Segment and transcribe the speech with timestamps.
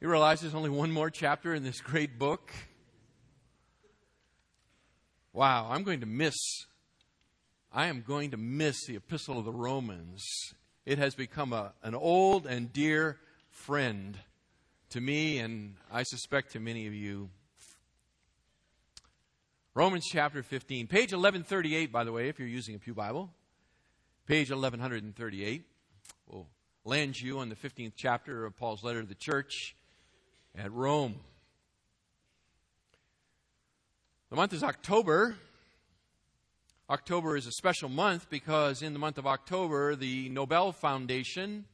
[0.00, 2.50] You realize there's only one more chapter in this great book?
[5.34, 6.34] Wow, I'm going to miss
[7.70, 10.24] I am going to miss the epistle of the Romans.
[10.86, 13.18] It has become a, an old and dear
[13.50, 14.18] friend
[14.88, 17.28] to me and I suspect to many of you.
[19.74, 23.30] Romans chapter 15, page 1138 by the way if you're using a Pew Bible.
[24.26, 25.62] Page 1138
[26.26, 26.48] will
[26.86, 29.76] land you on the 15th chapter of Paul's letter to the church
[30.56, 31.16] at Rome.
[34.30, 35.36] The month is October.
[36.88, 41.64] October is a special month because in the month of October, the Nobel Foundation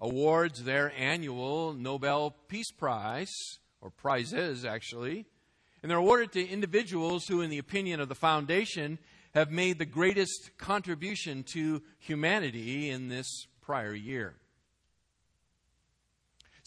[0.00, 3.32] awards their annual Nobel Peace Prize,
[3.80, 5.26] or prizes actually.
[5.82, 8.98] And they're awarded to individuals who, in the opinion of the foundation,
[9.34, 14.34] have made the greatest contribution to humanity in this prior year.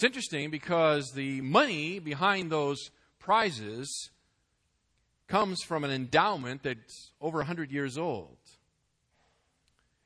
[0.03, 4.09] It's interesting because the money behind those prizes
[5.29, 8.35] comes from an endowment that's over 100 years old.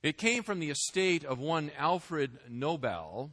[0.04, 3.32] It came from the estate of one Alfred Nobel,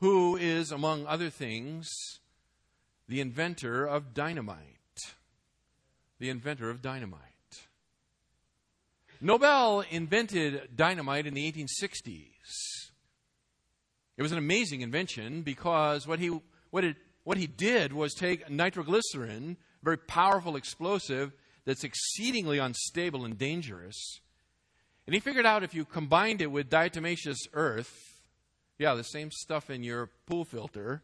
[0.00, 1.90] who is, among other things,
[3.06, 4.58] the inventor of dynamite.
[6.18, 7.20] The inventor of dynamite.
[9.20, 12.75] Nobel invented dynamite in the 1860s.
[14.16, 16.38] It was an amazing invention because what he,
[16.70, 21.32] what, it, what he did was take nitroglycerin, a very powerful explosive
[21.64, 24.20] that's exceedingly unstable and dangerous,
[25.06, 27.92] and he figured out if you combined it with diatomaceous earth,
[28.78, 31.02] yeah, the same stuff in your pool filter,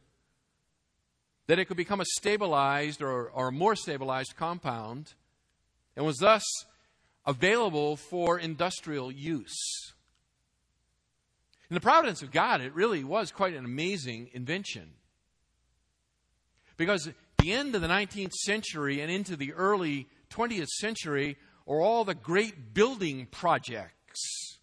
[1.47, 5.15] that it could become a stabilized or, or more stabilized compound
[5.97, 6.43] and was thus
[7.27, 9.92] available for industrial use.
[11.73, 14.91] In the providence of God, it really was quite an amazing invention.
[16.77, 21.81] Because at the end of the 19th century and into the early 20th century are
[21.81, 24.59] all the great building projects,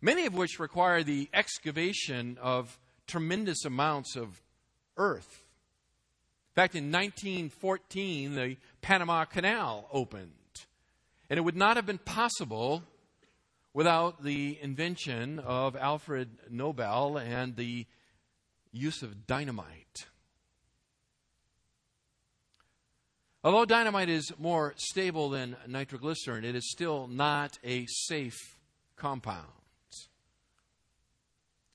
[0.00, 4.40] many of which require the excavation of tremendous amounts of
[4.96, 5.44] earth.
[6.52, 10.32] In fact, in 1914, the Panama Canal opened.
[11.28, 12.84] And it would not have been possible
[13.74, 17.86] without the invention of Alfred Nobel and the
[18.72, 20.06] use of dynamite.
[23.42, 28.38] Although dynamite is more stable than nitroglycerin, it is still not a safe
[28.96, 29.48] compound.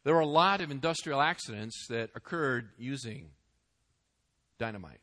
[0.03, 3.29] There were a lot of industrial accidents that occurred using
[4.57, 5.01] dynamite.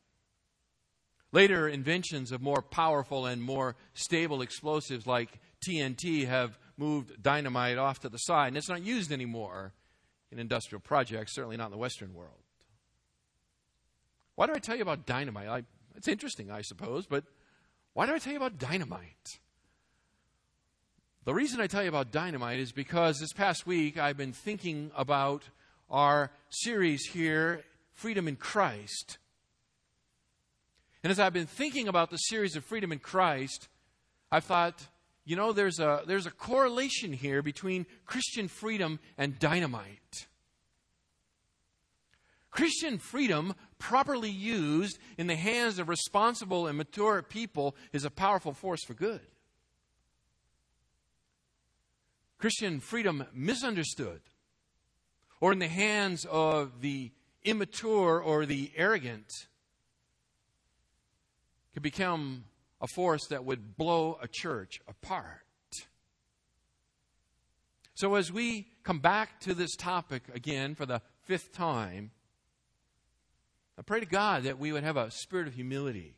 [1.30, 8.00] Later inventions of more powerful and more stable explosives like TNT have moved dynamite off
[8.00, 9.72] to the side, and it's not used anymore
[10.30, 12.42] in industrial projects, certainly not in the Western world.
[14.34, 15.48] Why do I tell you about dynamite?
[15.48, 15.62] I,
[15.96, 17.24] it's interesting, I suppose, but
[17.94, 19.38] why do I tell you about dynamite?
[21.24, 24.90] The reason I tell you about dynamite is because this past week I've been thinking
[24.94, 25.42] about
[25.90, 29.16] our series here, Freedom in Christ.
[31.02, 33.68] And as I've been thinking about the series of Freedom in Christ,
[34.30, 34.86] I've thought,
[35.26, 40.28] you know, there's a, there's a correlation here between Christian freedom and dynamite.
[42.52, 48.52] Christian freedom, properly used in the hands of responsible and mature people, is a powerful
[48.52, 49.20] force for good.
[52.38, 54.20] Christian freedom misunderstood,
[55.40, 57.10] or in the hands of the
[57.44, 59.30] immature or the arrogant,
[61.74, 62.44] can become
[62.80, 65.42] a force that would blow a church apart.
[67.94, 72.10] So, as we come back to this topic again for the fifth time,
[73.78, 76.14] I pray to God that we would have a spirit of humility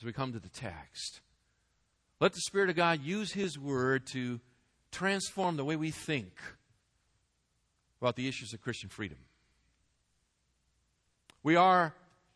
[0.00, 1.20] as we come to the text.
[2.20, 4.40] Let the Spirit of God use His Word to
[4.92, 6.32] transform the way we think
[8.00, 9.18] about the issues of Christian freedom.
[11.42, 11.94] We are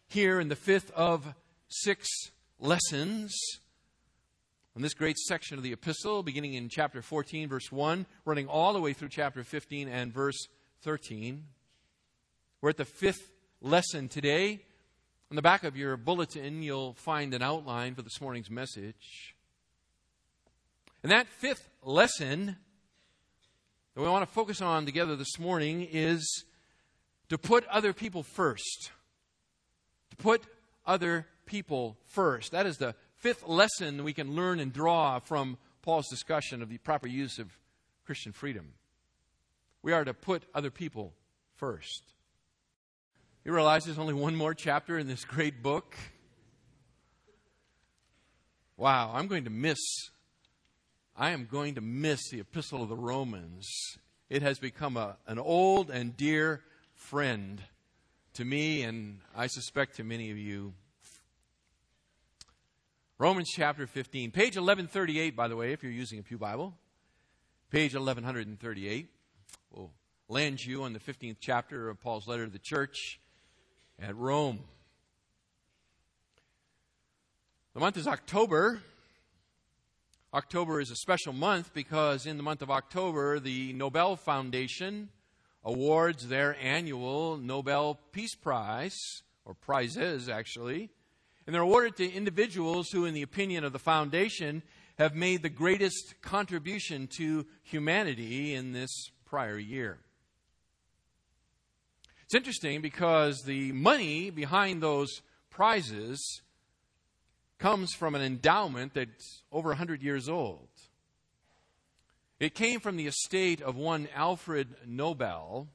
[0.08, 1.34] here in the fifth of
[1.68, 2.08] six
[2.64, 3.36] lessons
[4.74, 8.72] on this great section of the epistle, beginning in chapter 14, verse 1, running all
[8.72, 10.48] the way through chapter 15 and verse
[10.80, 11.44] 13.
[12.62, 14.62] We're at the fifth lesson today.
[15.30, 19.36] On the back of your bulletin, you'll find an outline for this morning's message.
[21.02, 22.56] And that fifth lesson
[23.94, 26.44] that we want to focus on together this morning is
[27.28, 28.90] to put other people first.
[30.10, 30.42] To put
[30.86, 32.52] other people first.
[32.52, 36.78] That is the fifth lesson we can learn and draw from Paul's discussion of the
[36.78, 37.58] proper use of
[38.04, 38.72] Christian freedom.
[39.82, 41.12] We are to put other people
[41.56, 42.02] first.
[43.44, 45.96] You realize there's only one more chapter in this great book?
[48.76, 49.78] Wow, I'm going to miss
[51.16, 53.68] I am going to miss the epistle of the Romans.
[54.28, 56.62] It has become a, an old and dear
[56.96, 57.62] friend
[58.32, 60.74] to me and I suspect to many of you.
[63.16, 66.74] Romans chapter 15, page 1138 by the way if you're using a Pew Bible.
[67.70, 69.08] Page 1138
[69.70, 69.92] will
[70.28, 73.20] land you on the 15th chapter of Paul's letter to the church
[74.02, 74.64] at Rome.
[77.74, 78.82] The month is October.
[80.32, 85.08] October is a special month because in the month of October, the Nobel Foundation
[85.64, 90.90] awards their annual Nobel Peace Prize, or prizes actually.
[91.46, 94.62] And they're awarded to individuals who, in the opinion of the foundation,
[94.98, 99.98] have made the greatest contribution to humanity in this prior year.
[102.24, 105.20] It's interesting because the money behind those
[105.50, 106.42] prizes
[107.58, 110.68] comes from an endowment that's over 100 years old.
[112.40, 115.68] It came from the estate of one Alfred Nobel,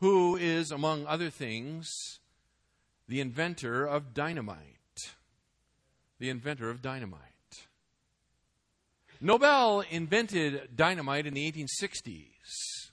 [0.00, 2.18] who is, among other things,
[3.08, 4.58] the inventor of dynamite.
[6.18, 7.22] The inventor of dynamite.
[9.20, 12.90] Nobel invented dynamite in the 1860s.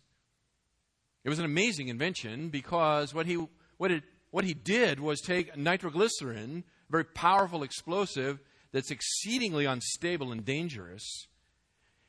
[1.24, 3.46] It was an amazing invention because what he,
[3.78, 8.40] what, it, what he did was take nitroglycerin, a very powerful explosive
[8.72, 11.28] that's exceedingly unstable and dangerous,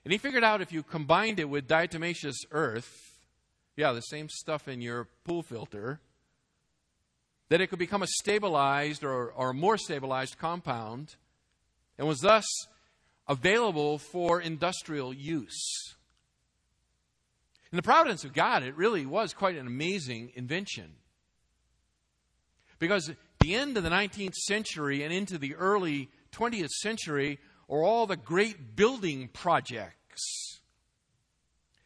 [0.05, 2.91] and he figured out if you combined it with diatomaceous earth,
[3.77, 6.01] yeah, the same stuff in your pool filter,
[7.49, 11.17] that it could become a stabilized or, or more stabilized compound
[11.99, 12.47] and was thus
[13.29, 15.95] available for industrial use.
[17.71, 20.93] In the providence of God, it really was quite an amazing invention.
[22.79, 23.11] Because
[23.41, 27.39] the end of the 19th century and into the early 20th century
[27.69, 30.61] are all the great building projects,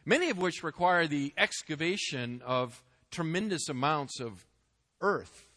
[0.05, 4.47] many of which require the excavation of tremendous amounts of
[5.01, 5.48] earth.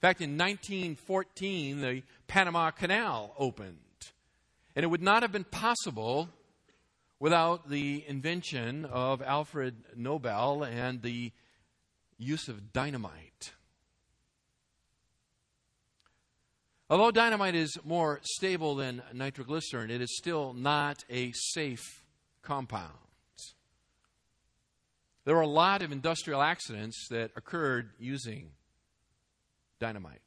[0.00, 3.76] In fact, in 1914, the Panama Canal opened.
[4.74, 6.30] And it would not have been possible
[7.18, 11.32] without the invention of Alfred Nobel and the
[12.16, 13.52] use of dynamite.
[16.88, 22.06] Although dynamite is more stable than nitroglycerin, it is still not a safe
[22.40, 22.88] compound.
[25.26, 28.52] There were a lot of industrial accidents that occurred using
[29.80, 30.20] dynamite.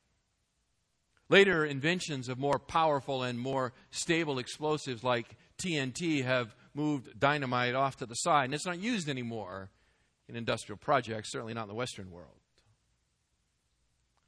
[1.29, 7.97] Later inventions of more powerful and more stable explosives like TNT have moved dynamite off
[7.97, 9.69] to the side, and it's not used anymore
[10.27, 12.27] in industrial projects, certainly not in the Western world.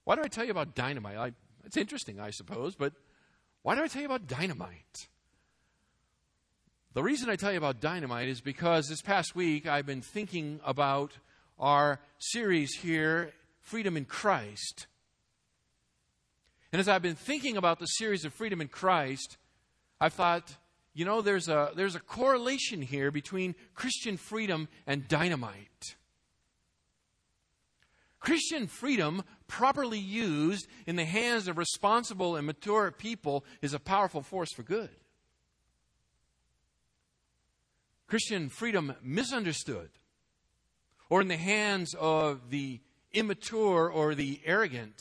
[0.05, 1.17] Why do I tell you about dynamite?
[1.17, 1.31] I,
[1.65, 2.93] it's interesting, I suppose, but
[3.63, 5.07] why do I tell you about dynamite?
[6.93, 10.61] The reason I tell you about dynamite is because this past week I've been thinking
[10.63, 11.11] about
[11.59, 14.85] our series here, Freedom in Christ.
[16.75, 19.37] And as I've been thinking about the series of Freedom in Christ,
[20.01, 20.57] I've thought,
[20.93, 25.95] you know, there's a, there's a correlation here between Christian freedom and dynamite.
[28.19, 34.21] Christian freedom, properly used in the hands of responsible and mature people, is a powerful
[34.21, 34.89] force for good.
[38.05, 39.91] Christian freedom misunderstood,
[41.09, 42.81] or in the hands of the
[43.13, 44.99] immature or the arrogant,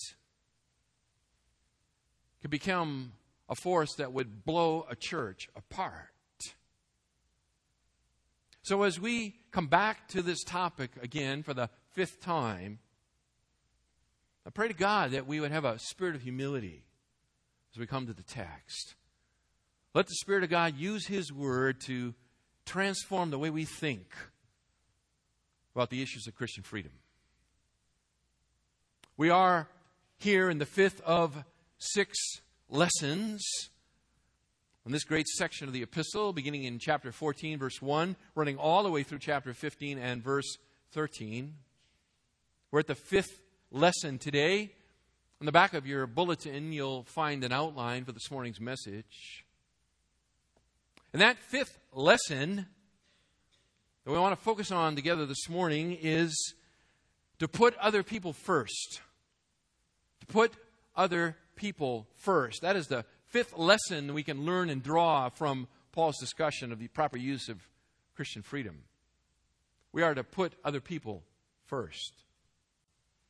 [2.45, 3.11] can become
[3.49, 6.11] a force that would blow a church apart.
[8.61, 12.81] So, as we come back to this topic again for the fifth time,
[14.47, 16.85] I pray to God that we would have a spirit of humility
[17.73, 18.95] as we come to the text.
[19.95, 22.13] Let the Spirit of God use His Word to
[22.67, 24.15] transform the way we think
[25.75, 26.93] about the issues of Christian freedom.
[29.17, 29.67] We are
[30.19, 31.43] here in the fifth of
[31.93, 32.17] six
[32.69, 33.45] lessons
[34.87, 38.83] on this great section of the epistle, beginning in chapter 14, verse 1, running all
[38.83, 40.57] the way through chapter 15 and verse
[40.93, 41.55] 13.
[42.71, 44.73] We're at the fifth lesson today.
[45.41, 49.45] On the back of your bulletin, you'll find an outline for this morning's message.
[51.13, 52.67] And that fifth lesson
[54.05, 56.55] that we want to focus on together this morning is
[57.39, 59.01] to put other people first.
[60.21, 60.53] To put
[60.97, 62.63] other people first.
[62.63, 66.89] That is the fifth lesson we can learn and draw from Paul's discussion of the
[66.89, 67.59] proper use of
[68.15, 68.83] Christian freedom.
[69.93, 71.23] We are to put other people
[71.67, 72.13] first.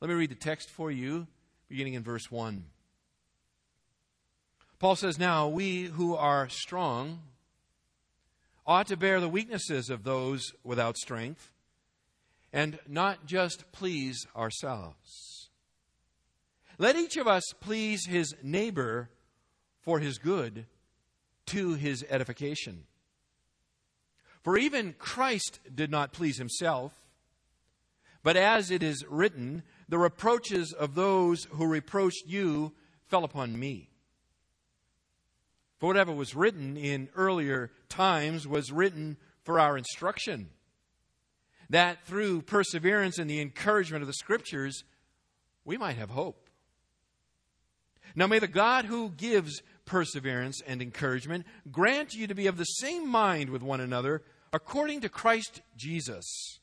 [0.00, 1.26] Let me read the text for you,
[1.68, 2.64] beginning in verse 1.
[4.78, 7.20] Paul says, Now we who are strong
[8.66, 11.50] ought to bear the weaknesses of those without strength
[12.52, 15.33] and not just please ourselves.
[16.78, 19.10] Let each of us please his neighbor
[19.82, 20.66] for his good
[21.46, 22.84] to his edification.
[24.42, 26.92] For even Christ did not please himself,
[28.22, 32.72] but as it is written, the reproaches of those who reproached you
[33.06, 33.90] fell upon me.
[35.78, 40.48] For whatever was written in earlier times was written for our instruction,
[41.68, 44.84] that through perseverance and the encouragement of the Scriptures,
[45.64, 46.43] we might have hope.
[48.14, 52.64] Now may the God who gives perseverance and encouragement grant you to be of the
[52.64, 56.60] same mind with one another according to Christ Jesus,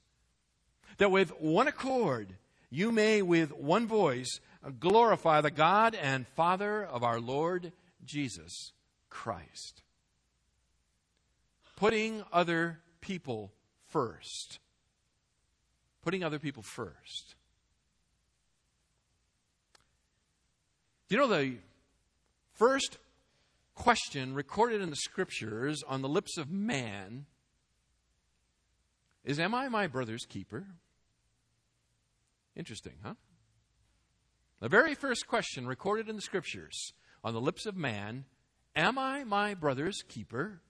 [0.97, 2.35] that with one accord
[2.69, 4.39] you may with one voice
[4.79, 7.73] glorify the God and Father of our Lord
[8.05, 8.71] Jesus
[9.09, 9.83] Christ.
[11.75, 13.51] Putting other people
[13.87, 14.59] first.
[16.03, 17.35] Putting other people first.
[21.11, 21.57] You know the
[22.53, 22.97] first
[23.75, 27.25] question recorded in the scriptures on the lips of man
[29.25, 30.65] is Am I my brother's keeper?
[32.55, 33.15] Interesting, huh?
[34.61, 36.93] The very first question recorded in the scriptures
[37.25, 38.23] on the lips of man
[38.73, 40.61] Am I my brother's keeper?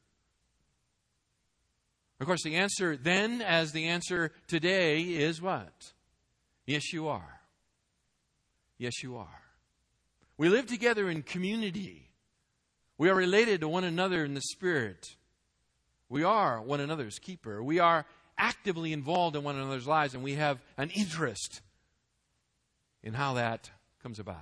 [2.20, 5.94] Of course, the answer then, as the answer today, is what?
[6.66, 7.42] Yes, you are.
[8.80, 9.51] Yes, you are.
[10.42, 12.10] We live together in community.
[12.98, 15.16] We are related to one another in the Spirit.
[16.10, 17.62] We are one another's keeper.
[17.62, 18.08] We are
[18.40, 21.62] actively involved in one another's lives, and we have an interest
[23.04, 23.70] in how that
[24.02, 24.40] comes about.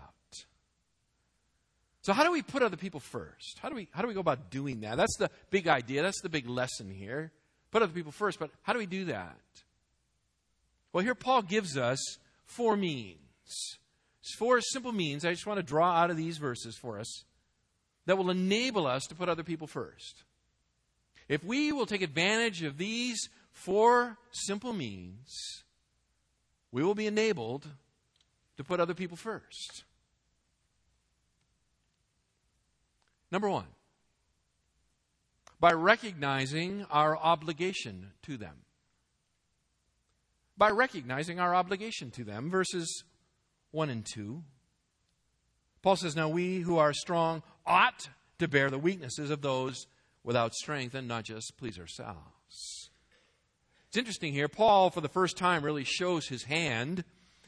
[2.03, 3.59] So, how do we put other people first?
[3.61, 4.95] How do we, how do we go about doing that?
[4.95, 6.01] That's the big idea.
[6.01, 7.33] That's the big lesson here.
[7.71, 9.37] Put other people first, but how do we do that?
[10.93, 11.99] Well, here Paul gives us
[12.45, 13.17] four means.
[14.37, 17.23] Four simple means I just want to draw out of these verses for us
[18.05, 20.23] that will enable us to put other people first.
[21.27, 25.63] If we will take advantage of these four simple means,
[26.71, 27.67] we will be enabled
[28.57, 29.83] to put other people first.
[33.31, 33.67] Number one,
[35.59, 38.55] by recognizing our obligation to them.
[40.57, 42.49] By recognizing our obligation to them.
[42.49, 43.03] Verses
[43.71, 44.43] 1 and 2.
[45.81, 48.09] Paul says, Now we who are strong ought
[48.39, 49.87] to bear the weaknesses of those
[50.23, 52.89] without strength and not just please ourselves.
[53.87, 54.47] It's interesting here.
[54.47, 57.03] Paul, for the first time, really shows his hand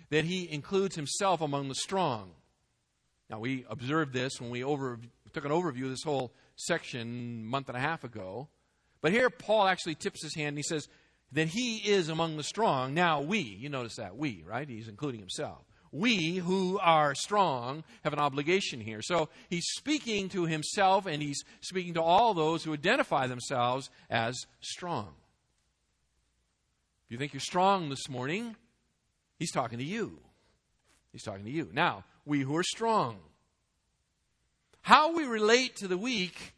[0.09, 2.31] that he includes himself among the strong.
[3.29, 4.99] Now, we observed this when we over,
[5.33, 8.49] took an overview of this whole section a month and a half ago.
[9.01, 10.87] But here, Paul actually tips his hand and he says
[11.31, 12.93] that he is among the strong.
[12.93, 14.67] Now, we, you notice that, we, right?
[14.67, 15.63] He's including himself.
[15.91, 19.01] We who are strong have an obligation here.
[19.01, 24.45] So he's speaking to himself and he's speaking to all those who identify themselves as
[24.61, 25.09] strong.
[27.05, 28.55] If you think you're strong this morning,
[29.37, 30.19] he's talking to you.
[31.11, 31.69] He's talking to you.
[31.73, 33.17] Now, we who are strong.
[34.81, 36.53] How we relate to the weak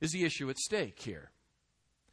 [0.00, 1.30] is the issue at stake here.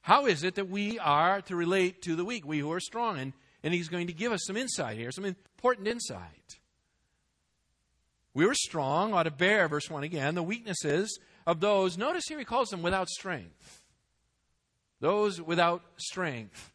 [0.02, 3.20] How is it that we are to relate to the weak, we who are strong?
[3.20, 3.34] And,
[3.66, 6.60] and he's going to give us some insight here, some important insight.
[8.36, 12.38] We were strong, ought to bear, verse 1 again, the weaknesses of those, notice here
[12.38, 13.82] he calls them without strength.
[15.00, 16.72] Those without strength.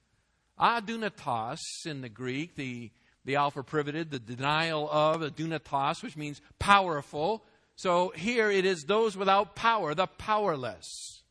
[0.59, 2.91] Adunatos in the Greek, the,
[3.25, 7.45] the alpha privative, the denial of, adunatos, which means powerful.
[7.77, 11.23] So here it is those without power, the powerless.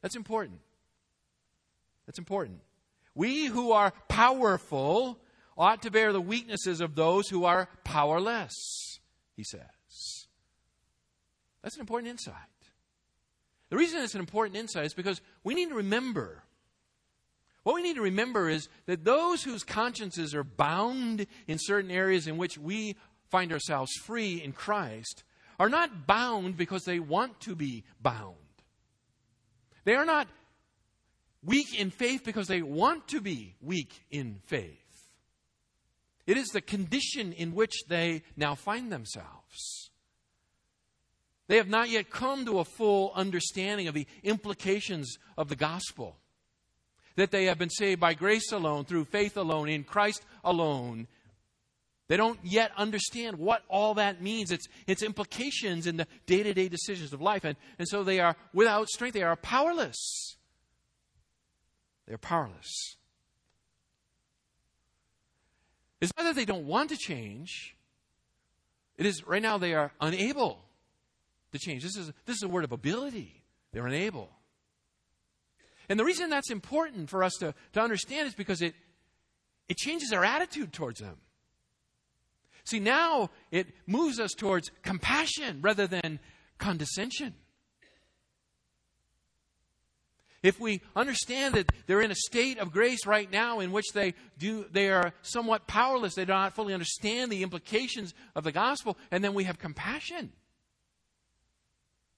[0.00, 0.60] That's important.
[2.06, 2.60] That's important.
[3.14, 5.18] We who are powerful
[5.56, 9.00] ought to bear the weaknesses of those who are powerless,
[9.36, 10.26] he says.
[11.62, 12.34] That's an important insight.
[13.70, 16.42] The reason it's an important insight is because we need to remember.
[17.62, 22.26] What we need to remember is that those whose consciences are bound in certain areas
[22.26, 22.96] in which we
[23.30, 25.22] find ourselves free in Christ
[25.58, 28.36] are not bound because they want to be bound.
[29.84, 30.28] They are not
[31.44, 34.78] weak in faith because they want to be weak in faith.
[36.26, 39.90] It is the condition in which they now find themselves.
[41.48, 46.16] They have not yet come to a full understanding of the implications of the gospel.
[47.16, 51.08] That they have been saved by grace alone, through faith alone, in Christ alone,
[52.08, 56.52] They don't yet understand what all that means, its, its implications in the day to
[56.52, 57.44] day decisions of life.
[57.44, 60.36] And, and so they are without strength, they are powerless.
[62.06, 62.96] They're powerless.
[66.00, 67.76] It's not that they don't want to change,
[68.96, 70.64] it is right now they are unable
[71.52, 71.82] to change.
[71.82, 73.42] This is, this is a word of ability.
[73.72, 74.30] They're unable.
[75.88, 78.74] And the reason that's important for us to, to understand is because it,
[79.68, 81.16] it changes our attitude towards them.
[82.64, 86.20] See, now it moves us towards compassion rather than
[86.58, 87.34] condescension.
[90.42, 94.14] If we understand that they're in a state of grace right now in which they
[94.38, 98.96] do they are somewhat powerless, they do not fully understand the implications of the gospel,
[99.10, 100.32] and then we have compassion.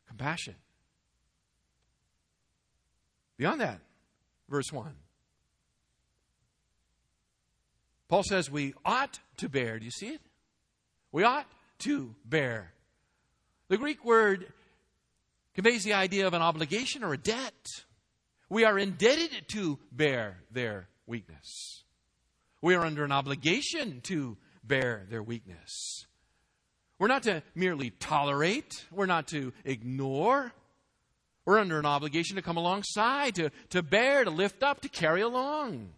[0.08, 0.54] Compassion.
[3.36, 3.80] Beyond that,
[4.48, 4.94] verse 1.
[8.08, 9.78] Paul says we ought to bear.
[9.78, 10.20] Do you see it?
[11.12, 11.46] We ought
[11.80, 12.72] to bear.
[13.68, 14.52] The Greek word
[15.54, 17.66] conveys the idea of an obligation or a debt.
[18.54, 21.82] We are indebted to bear their weakness.
[22.62, 26.06] We are under an obligation to bear their weakness.
[27.00, 30.52] We're not to merely tolerate, we're not to ignore.
[31.44, 35.22] We're under an obligation to come alongside, to, to bear, to lift up, to carry
[35.22, 35.88] along.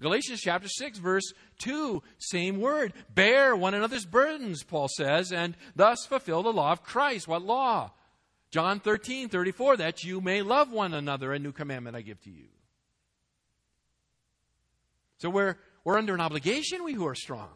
[0.00, 2.94] Galatians chapter 6, verse 2, same word.
[3.14, 7.28] Bear one another's burdens, Paul says, and thus fulfill the law of Christ.
[7.28, 7.92] What law?
[8.50, 12.30] John 13, 34, that you may love one another, a new commandment I give to
[12.30, 12.48] you.
[15.18, 17.50] So we're, we're under an obligation, we who are strong.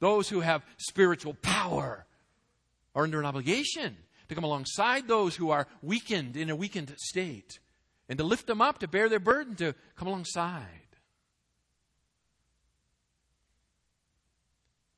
[0.00, 2.06] Those who have spiritual power
[2.94, 3.96] are under an obligation
[4.28, 7.60] to come alongside those who are weakened in a weakened state
[8.08, 10.64] and to lift them up, to bear their burden, to come alongside.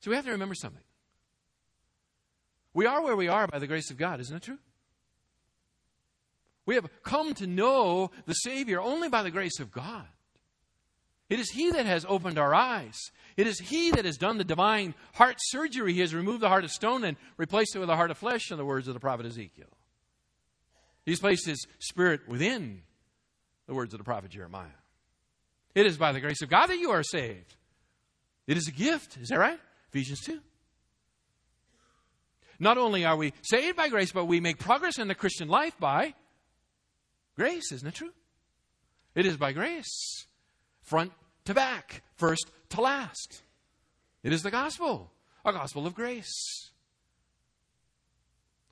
[0.01, 0.83] So we have to remember something.
[2.73, 4.59] We are where we are by the grace of God, isn't it true?
[6.69, 10.05] We have come to know the Savior only by the grace of God.
[11.31, 12.95] It is He that has opened our eyes.
[13.39, 15.95] It is He that has done the divine heart surgery.
[15.95, 18.51] He has removed the heart of stone and replaced it with a heart of flesh,
[18.51, 19.71] in the words of the prophet Ezekiel.
[21.07, 22.83] He's placed His Spirit within
[23.67, 24.67] the words of the prophet Jeremiah.
[25.75, 27.57] It is by the grace of God that you are saved.
[28.47, 29.17] It is a gift.
[29.17, 29.59] Is that right?
[29.89, 30.39] Ephesians 2.
[32.61, 35.73] Not only are we saved by grace, but we make progress in the Christian life
[35.81, 36.13] by
[37.39, 37.73] grace.
[37.73, 38.13] Isn't it true?
[39.15, 40.27] It is by grace
[40.83, 41.13] front
[41.45, 43.43] to back, first to last.
[44.23, 45.11] It is the gospel,
[45.45, 46.71] a gospel of grace.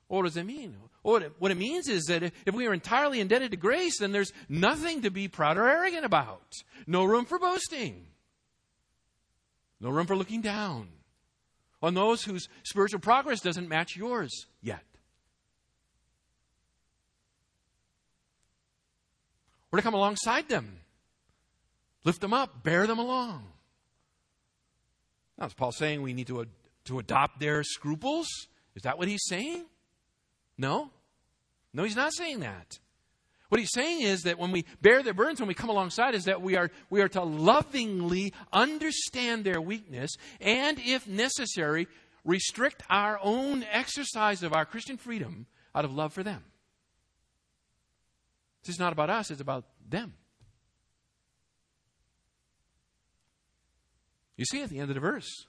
[0.07, 0.75] What does it mean?
[1.01, 4.11] What it, what it means is that if we are entirely indebted to grace, then
[4.11, 6.53] there's nothing to be proud or arrogant about.
[6.85, 8.07] No room for boasting.
[9.79, 10.87] No room for looking down
[11.81, 14.83] on those whose spiritual progress doesn't match yours yet.
[19.71, 20.79] We're to come alongside them
[22.07, 23.43] Lift them up, bear them along.
[25.37, 26.45] Now, is Paul saying we need to,
[26.85, 28.29] to adopt their scruples?
[28.75, 29.65] Is that what he's saying?
[30.57, 30.89] No.
[31.73, 32.79] No, he's not saying that.
[33.49, 36.23] What he's saying is that when we bear their burdens, when we come alongside, is
[36.25, 41.89] that we are, we are to lovingly understand their weakness and, if necessary,
[42.23, 46.41] restrict our own exercise of our Christian freedom out of love for them.
[48.67, 50.13] This is not about us, it's about them.
[54.35, 55.45] You see at the end of the verse,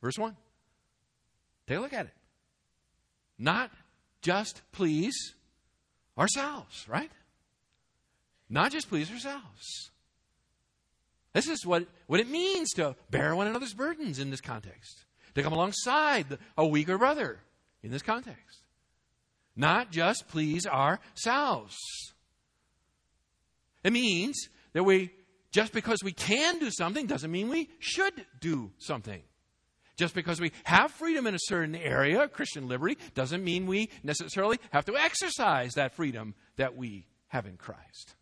[0.00, 0.36] verse 1.
[1.66, 2.12] Take a look at it.
[3.40, 3.72] Not
[4.22, 5.34] just please
[6.16, 7.10] ourselves, right?
[8.48, 9.90] Not just please ourselves.
[11.32, 15.42] This is what, what it means to bear one another's burdens in this context, to
[15.42, 17.40] come alongside a weaker brother
[17.82, 18.62] in this context.
[19.56, 21.76] Not just please ourselves.
[23.84, 25.10] It means that we
[25.52, 29.22] just because we can do something doesn't mean we should do something.
[29.96, 34.58] Just because we have freedom in a certain area, Christian liberty, doesn't mean we necessarily
[34.70, 38.14] have to exercise that freedom that we have in Christ.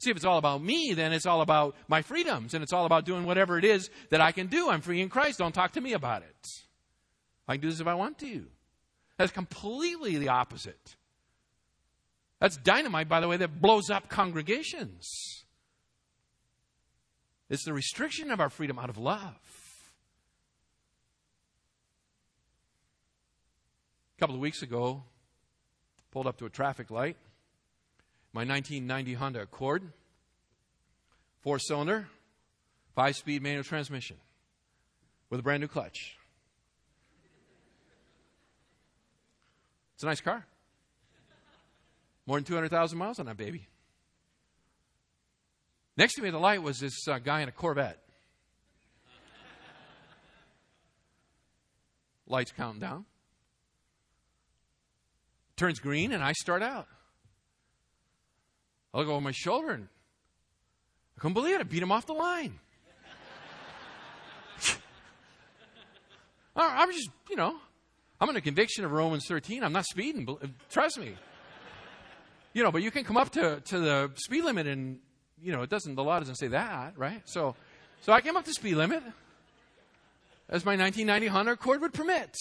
[0.00, 2.86] See, if it's all about me, then it's all about my freedoms, and it's all
[2.86, 4.70] about doing whatever it is that I can do.
[4.70, 5.38] I'm free in Christ.
[5.38, 6.46] Don't talk to me about it.
[7.46, 8.46] I can do this if I want to.
[9.18, 10.96] That's completely the opposite.
[12.42, 15.44] That's dynamite, by the way, that blows up congregations.
[17.48, 19.36] It's the restriction of our freedom out of love.
[24.16, 25.04] A couple of weeks ago,
[26.10, 27.16] pulled up to a traffic light.
[28.32, 29.92] My 1990 Honda Accord,
[31.42, 32.08] four cylinder,
[32.96, 34.16] five speed manual transmission.
[35.30, 36.16] with a brand new clutch.
[39.94, 40.44] It's a nice car.
[42.26, 43.66] More than 200,000 miles on that baby.
[45.96, 47.98] Next to me the light was this uh, guy in a Corvette.
[52.26, 53.04] Lights counting down.
[55.56, 56.86] Turns green, and I start out.
[58.94, 59.88] I look over my shoulder, and
[61.16, 61.60] I couldn't believe it.
[61.60, 62.58] I beat him off the line.
[66.56, 67.56] I'm just, you know,
[68.20, 69.62] I'm under conviction of Romans 13.
[69.62, 70.26] I'm not speeding.
[70.70, 71.16] Trust me.
[72.54, 74.98] You know, but you can come up to, to the speed limit and,
[75.40, 77.22] you know, it doesn't, the law doesn't say that, right?
[77.24, 77.54] So,
[78.02, 79.02] so I came up to speed limit
[80.48, 82.36] as my 1990 Honda Accord would permit.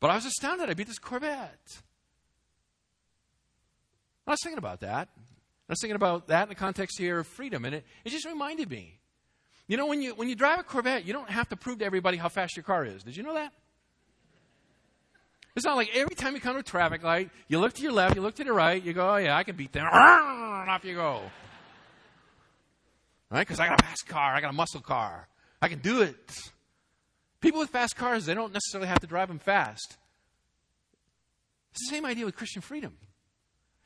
[0.00, 0.68] But I was astounded.
[0.68, 1.80] I beat this Corvette.
[4.26, 5.08] I was thinking about that.
[5.68, 8.26] I was thinking about that in the context here of freedom, and it, it just
[8.26, 8.98] reminded me.
[9.68, 11.84] You know, when you, when you drive a Corvette, you don't have to prove to
[11.84, 13.04] everybody how fast your car is.
[13.04, 13.52] Did you know that?
[15.54, 17.92] It's not like every time you come to a traffic light, you look to your
[17.92, 19.84] left, you look to the right, you go, oh yeah, I can beat them.
[19.84, 19.94] And
[20.70, 21.20] off you go.
[23.30, 23.46] Right?
[23.46, 25.28] Because I got a fast car, I got a muscle car.
[25.60, 26.32] I can do it.
[27.40, 29.96] People with fast cars, they don't necessarily have to drive them fast.
[31.72, 32.96] It's the same idea with Christian freedom.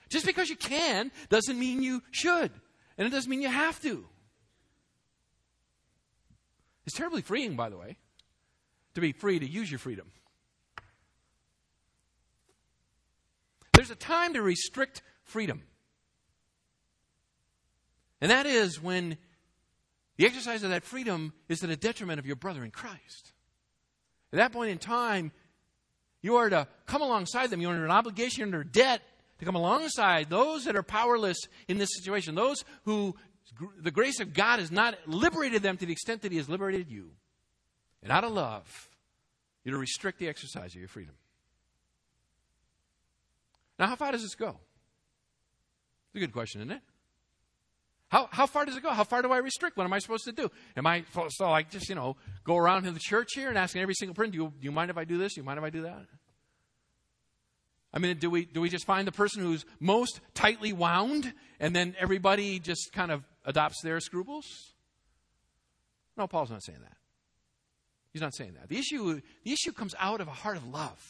[0.08, 2.50] Just because you can doesn't mean you should.
[2.98, 4.06] And it doesn't mean you have to.
[6.86, 7.96] It's terribly freeing, by the way,
[8.94, 10.10] to be free to use your freedom.
[13.76, 15.62] There's a time to restrict freedom.
[18.20, 19.18] And that is when
[20.16, 23.32] the exercise of that freedom is to the detriment of your brother in Christ.
[24.32, 25.30] At that point in time,
[26.22, 27.60] you are to come alongside them.
[27.60, 29.02] You're under an obligation, under a debt
[29.38, 31.36] to come alongside those that are powerless
[31.68, 33.14] in this situation, those who
[33.78, 36.90] the grace of God has not liberated them to the extent that He has liberated
[36.90, 37.10] you.
[38.02, 38.88] And out of love,
[39.64, 41.14] you're to restrict the exercise of your freedom.
[43.78, 44.48] Now, how far does this go?
[46.08, 46.82] It's a good question, isn't it?
[48.08, 48.90] How, how far does it go?
[48.90, 49.76] How far do I restrict?
[49.76, 50.50] What am I supposed to do?
[50.76, 53.82] Am I so like just you know go around in the church here and asking
[53.82, 55.34] every single person, do you, do you mind if I do this?
[55.34, 56.06] Do you mind if I do that?
[57.92, 61.74] I mean, do we do we just find the person who's most tightly wound, and
[61.74, 64.46] then everybody just kind of adopts their scruples?
[66.16, 66.96] No, Paul's not saying that.
[68.12, 68.68] He's not saying that.
[68.68, 71.02] The issue the issue comes out of a heart of love.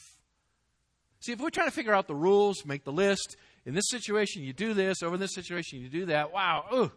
[1.20, 4.42] See, if we're trying to figure out the rules, make the list, in this situation
[4.42, 6.92] you do this, over in this situation you do that, wow, ooh,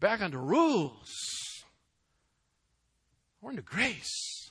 [0.00, 1.12] back onto rules.
[3.40, 4.50] We're into grace.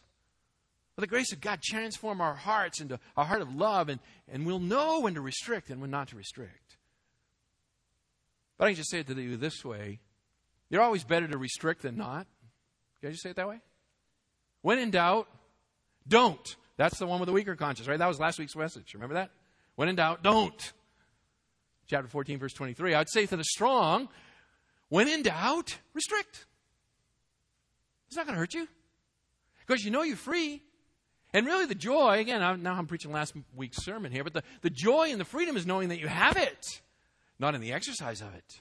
[0.97, 3.99] Let the grace of God transform our hearts into a heart of love, and,
[4.32, 6.77] and we'll know when to restrict and when not to restrict.
[8.58, 9.99] But I can just say it to you this way
[10.69, 12.25] you're always better to restrict than not.
[12.99, 13.60] Can I just say it that way?
[14.62, 15.27] When in doubt,
[16.08, 16.56] don't.
[16.84, 17.98] That's the one with the weaker conscience, right?
[17.98, 18.93] That was last week's message.
[18.93, 19.30] Remember that?
[19.76, 20.74] When in doubt, don't.
[21.88, 22.93] Chapter 14, verse 23.
[22.93, 24.10] I would say to the strong,
[24.89, 26.46] when in doubt, restrict.
[28.08, 28.67] It's not going to hurt you
[29.65, 30.62] because you know you're free.
[31.34, 34.69] And really, the joy, again, now I'm preaching last week's sermon here, but the, the
[34.69, 36.82] joy and the freedom is knowing that you have it,
[37.39, 38.60] not in the exercise of it.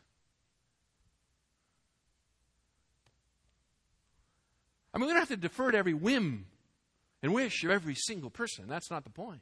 [4.94, 6.46] I mean, we don't have to defer to every whim
[7.22, 8.66] and wish of every single person.
[8.68, 9.40] That's not the point.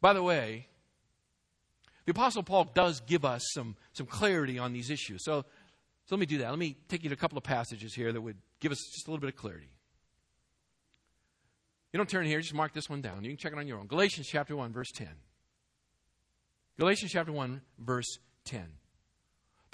[0.00, 0.68] By the way,
[2.04, 5.24] the Apostle Paul does give us some, some clarity on these issues.
[5.24, 6.50] So, so let me do that.
[6.50, 9.08] Let me take you to a couple of passages here that would give us just
[9.08, 9.70] a little bit of clarity.
[11.92, 13.24] You don't turn here, just mark this one down.
[13.24, 13.86] You can check it on your own.
[13.86, 15.08] Galatians chapter 1, verse 10.
[16.78, 18.66] Galatians chapter 1, verse 10.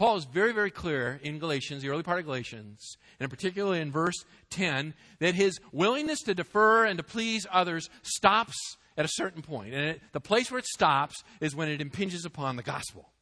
[0.02, 3.92] Paul is very, very clear in Galatians, the early part of Galatians, and particularly in
[3.92, 8.56] verse 10, that his willingness to defer and to please others stops
[8.96, 9.74] at a certain point.
[9.74, 13.12] And it, the place where it stops is when it impinges upon the gospel.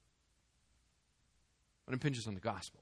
[1.84, 2.80] When it impinges on the gospel.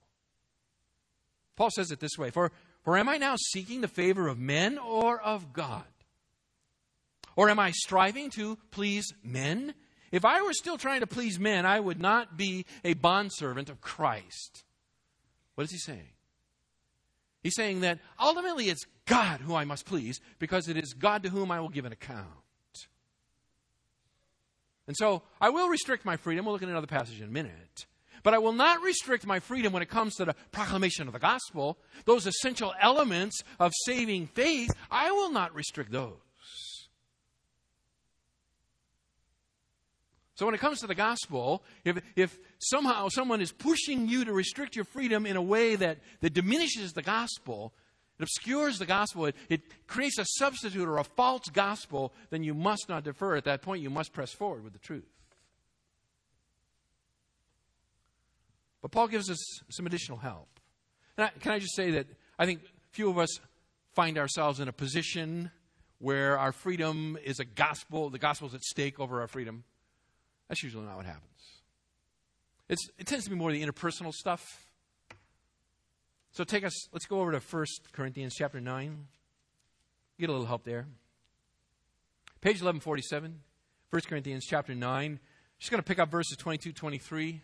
[1.56, 2.52] Paul says it this way For,
[2.84, 5.82] for am I now seeking the favor of men or of God?
[7.34, 9.74] Or am I striving to please men?
[10.10, 13.80] If I were still trying to please men, I would not be a bondservant of
[13.80, 14.64] Christ.
[15.54, 16.12] What is he saying?
[17.42, 21.30] He's saying that ultimately it's God who I must please because it is God to
[21.30, 22.26] whom I will give an account.
[24.86, 26.44] And so I will restrict my freedom.
[26.44, 27.86] We'll look at another passage in a minute.
[28.22, 31.18] But I will not restrict my freedom when it comes to the proclamation of the
[31.18, 31.78] gospel.
[32.04, 36.16] Those essential elements of saving faith, I will not restrict those.
[40.38, 44.32] So when it comes to the gospel, if, if somehow someone is pushing you to
[44.32, 47.74] restrict your freedom in a way that, that diminishes the gospel,
[48.20, 52.54] it obscures the gospel, it, it creates a substitute or a false gospel, then you
[52.54, 53.34] must not defer.
[53.34, 55.08] At that point, you must press forward with the truth.
[58.80, 60.60] But Paul gives us some additional help.
[61.16, 62.06] I, can I just say that
[62.38, 62.60] I think
[62.92, 63.40] few of us
[63.92, 65.50] find ourselves in a position
[65.98, 69.64] where our freedom is a gospel, the gospel is at stake over our freedom.
[70.48, 71.24] That's usually not what happens.
[72.68, 74.66] It's, it tends to be more the interpersonal stuff.
[76.32, 79.06] So take us, let's go over to 1 Corinthians chapter 9.
[80.20, 80.86] Get a little help there.
[82.40, 83.40] Page 1147,
[83.90, 85.18] 1 Corinthians chapter 9.
[85.58, 87.42] Just going to pick up verses 22, 23.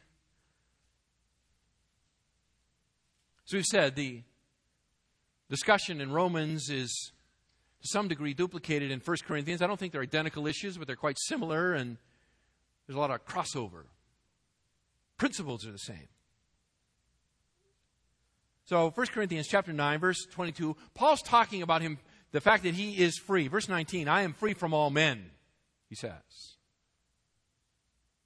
[3.46, 4.22] So we've said the
[5.50, 7.12] discussion in Romans is
[7.82, 9.62] to some degree duplicated in 1 Corinthians.
[9.62, 11.98] I don't think they're identical issues, but they're quite similar, and
[12.86, 13.84] there's a lot of crossover.
[15.16, 16.08] Principles are the same.
[18.64, 21.98] So 1 Corinthians chapter 9, verse 22, Paul's talking about him,
[22.32, 23.48] the fact that he is free.
[23.48, 25.30] Verse 19, I am free from all men,
[25.88, 26.12] he says.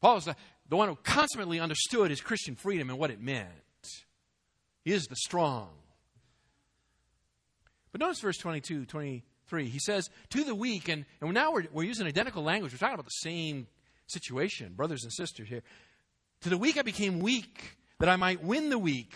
[0.01, 0.35] Paul is the, uh,
[0.69, 3.49] the one who consummately understood his Christian freedom and what it meant.
[4.85, 5.71] He is the strong.
[7.91, 9.69] But notice verse 22, 23.
[9.69, 12.73] He says, To the weak, and, and now we're, we're using identical language.
[12.73, 13.67] We're talking about the same
[14.09, 15.63] situation, brothers and sisters here.
[16.43, 19.15] To the weak I became weak, that I might win the weak.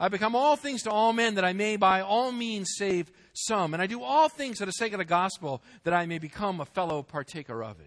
[0.00, 3.74] I become all things to all men, that I may by all means save some.
[3.74, 6.60] And I do all things for the sake of the gospel, that I may become
[6.60, 7.86] a fellow partaker of it.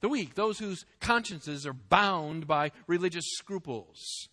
[0.00, 4.28] The weak, those whose consciences are bound by religious scruples.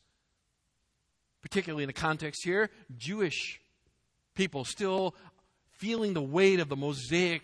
[1.42, 3.60] Particularly in the context here, Jewish
[4.36, 5.16] people still
[5.72, 7.44] feeling the weight of the Mosaic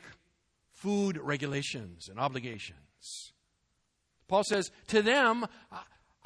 [0.83, 3.31] food regulations and obligations.
[4.27, 5.45] Paul says, To them,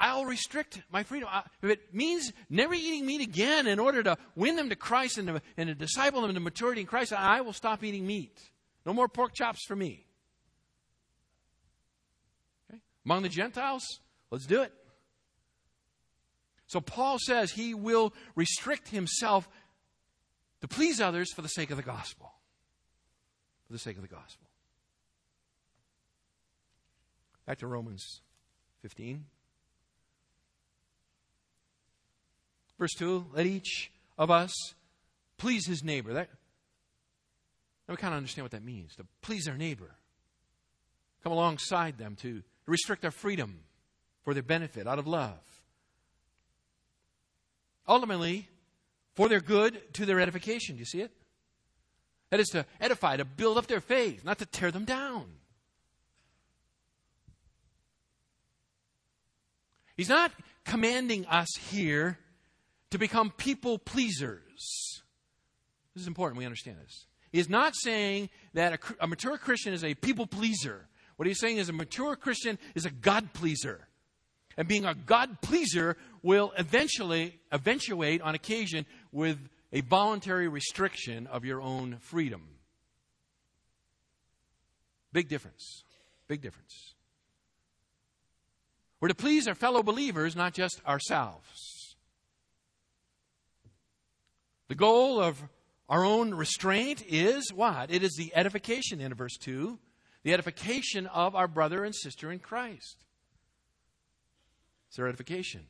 [0.00, 1.28] I'll restrict my freedom.
[1.62, 5.28] If it means never eating meat again in order to win them to Christ and
[5.28, 8.36] to, and to disciple them to maturity in Christ, I will stop eating meat.
[8.84, 10.06] No more pork chops for me.
[13.04, 13.84] Among the Gentiles,
[14.32, 14.72] let's do it.
[16.66, 19.48] So Paul says he will restrict himself
[20.62, 22.32] to please others for the sake of the gospel.
[23.68, 24.47] For the sake of the gospel.
[27.48, 28.20] Back to Romans
[28.82, 29.24] 15.
[32.78, 34.52] Verse 2 Let each of us
[35.38, 36.12] please his neighbor.
[36.12, 36.28] That,
[37.88, 39.94] we kind of understand what that means to please our neighbor.
[41.22, 43.60] Come alongside them to restrict our freedom
[44.24, 45.40] for their benefit out of love.
[47.88, 48.46] Ultimately,
[49.14, 50.74] for their good to their edification.
[50.74, 51.12] Do you see it?
[52.28, 55.28] That is to edify, to build up their faith, not to tear them down.
[59.98, 60.30] He's not
[60.64, 62.18] commanding us here
[62.90, 65.02] to become people pleasers.
[65.94, 67.06] This is important we understand this.
[67.32, 70.86] He is not saying that a, a mature Christian is a people pleaser.
[71.16, 73.88] What he's saying is a mature Christian is a God pleaser.
[74.56, 79.38] And being a God pleaser will eventually eventuate on occasion with
[79.72, 82.46] a voluntary restriction of your own freedom.
[85.12, 85.82] Big difference.
[86.28, 86.94] Big difference.
[89.00, 91.96] We're to please our fellow believers, not just ourselves.
[94.68, 95.42] The goal of
[95.88, 97.90] our own restraint is what?
[97.90, 99.78] It is the edification in verse 2
[100.24, 102.96] the edification of our brother and sister in Christ.
[104.88, 105.66] It's their edification.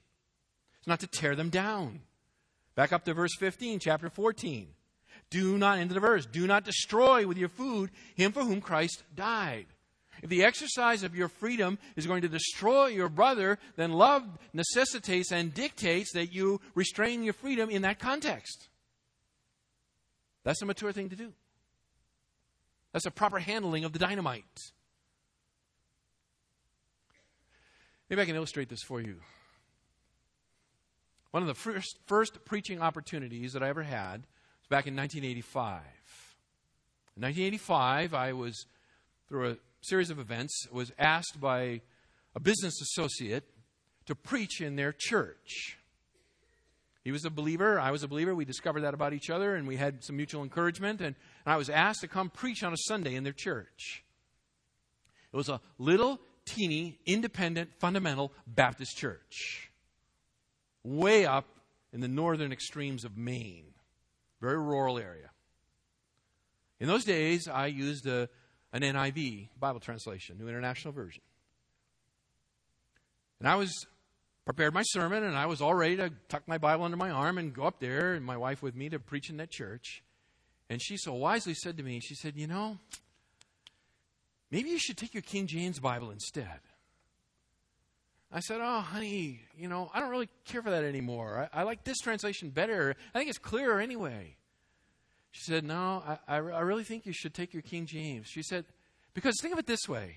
[0.78, 2.00] It's not to tear them down.
[2.74, 4.68] Back up to verse 15, chapter 14.
[5.30, 9.02] Do not, into the verse, do not destroy with your food him for whom Christ
[9.14, 9.66] died.
[10.22, 15.32] If the exercise of your freedom is going to destroy your brother, then love necessitates
[15.32, 18.68] and dictates that you restrain your freedom in that context.
[20.44, 21.32] That's a mature thing to do.
[22.92, 24.44] That's a proper handling of the dynamite.
[28.08, 29.16] Maybe I can illustrate this for you.
[31.30, 34.26] One of the first, first preaching opportunities that I ever had
[34.60, 35.82] was back in 1985.
[37.16, 38.66] In 1985, I was,
[39.28, 41.80] through a series of events, was asked by
[42.34, 43.44] a business associate
[44.06, 45.78] to preach in their church.
[47.04, 47.80] He was a believer.
[47.80, 48.34] I was a believer.
[48.34, 51.00] We discovered that about each other, and we had some mutual encouragement.
[51.00, 51.14] And,
[51.44, 54.04] and I was asked to come preach on a Sunday in their church.
[55.32, 59.70] It was a little, teeny, independent, fundamental Baptist church,
[60.82, 61.46] way up
[61.92, 63.74] in the northern extremes of Maine,
[64.40, 65.30] very rural area.
[66.80, 68.28] In those days, I used a,
[68.72, 71.22] an NIV Bible translation, New International Version.
[73.40, 73.86] And I was
[74.48, 77.36] prepared my sermon and I was all ready to tuck my Bible under my arm
[77.36, 80.02] and go up there and my wife with me to preach in that church.
[80.70, 82.78] And she so wisely said to me, she said, You know,
[84.50, 86.60] maybe you should take your King James Bible instead.
[88.32, 91.50] I said, Oh, honey, you know, I don't really care for that anymore.
[91.52, 92.96] I, I like this translation better.
[93.14, 94.37] I think it's clearer anyway.
[95.38, 98.26] She said, No, I, I, I really think you should take your King James.
[98.26, 98.64] She said,
[99.14, 100.16] Because think of it this way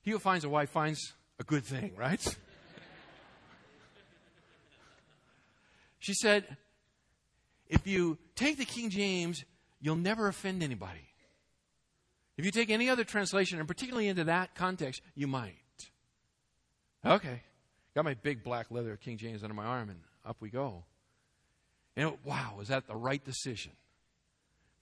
[0.00, 2.36] He who finds a wife finds a good thing, right?
[5.98, 6.56] she said,
[7.68, 9.44] If you take the King James,
[9.82, 11.06] you'll never offend anybody.
[12.38, 15.54] If you take any other translation, and particularly into that context, you might.
[17.04, 17.42] Okay.
[17.94, 20.84] Got my big black leather King James under my arm, and up we go.
[21.96, 23.72] Wow, was that the right decision?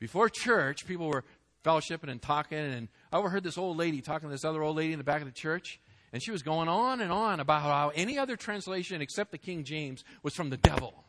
[0.00, 1.24] Before church, people were
[1.64, 4.92] fellowshipping and talking, and I overheard this old lady talking to this other old lady
[4.92, 5.80] in the back of the church,
[6.12, 9.64] and she was going on and on about how any other translation except the King
[9.64, 11.04] James was from the devil.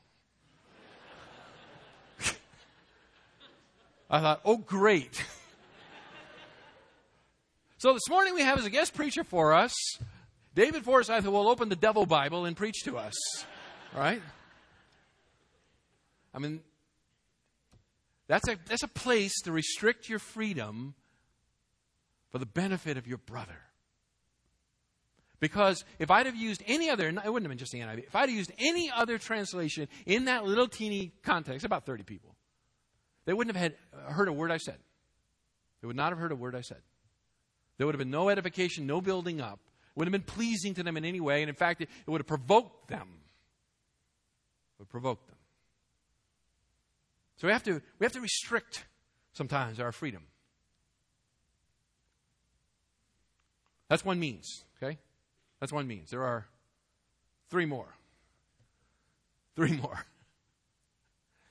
[4.09, 5.23] I thought, oh, great.
[7.77, 9.73] so this morning we have as a guest preacher for us
[10.55, 13.15] David Forsyth, who will open the Devil Bible and preach to us.
[13.93, 14.21] Right?
[16.35, 16.59] I mean,
[18.27, 20.93] that's a, that's a place to restrict your freedom
[22.29, 23.61] for the benefit of your brother.
[25.39, 28.15] Because if I'd have used any other, it wouldn't have been just the NIV, if
[28.15, 32.35] I'd have used any other translation in that little teeny context, about 30 people,
[33.25, 34.77] they wouldn't have had, uh, heard a word I said.
[35.81, 36.81] They would not have heard a word I said.
[37.77, 39.59] There would have been no edification, no building up.
[39.95, 41.41] It would have been pleasing to them in any way.
[41.41, 43.07] And in fact, it, it would have provoked them.
[44.77, 45.34] It would provoke them.
[47.37, 48.85] So we have to, we have to restrict
[49.33, 50.23] sometimes our freedom.
[53.89, 54.97] That's one means, okay?
[55.59, 56.09] That's one means.
[56.09, 56.47] There are
[57.49, 57.95] three more.
[59.55, 60.05] Three more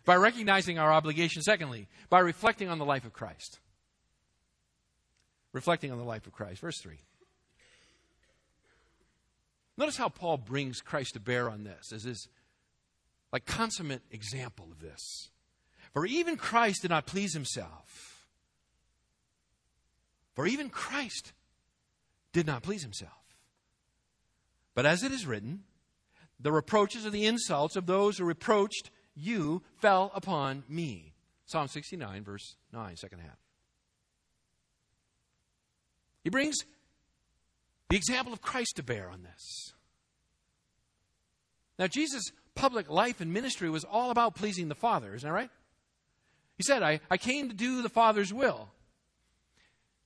[0.05, 1.43] by recognizing our obligation.
[1.43, 3.59] Secondly, by reflecting on the life of Christ.
[5.53, 6.61] Reflecting on the life of Christ.
[6.61, 6.99] Verse 3.
[9.77, 12.29] Notice how Paul brings Christ to bear on this as his
[13.33, 15.31] like consummate example of this.
[15.95, 18.27] For even Christ did not please himself.
[20.35, 21.33] For even Christ
[22.33, 23.13] did not please himself.
[24.75, 25.63] But as it is written,
[26.41, 31.15] the reproaches or the insults of those who reproached you fell upon me.
[31.47, 33.39] Psalm 69, verse 9, second half.
[36.25, 36.57] He brings
[37.89, 39.73] the example of Christ to bear on this.
[41.79, 45.51] Now, Jesus' public life and ministry was all about pleasing the Father, isn't that right?
[46.57, 48.69] He said, I, I came to do the Father's will.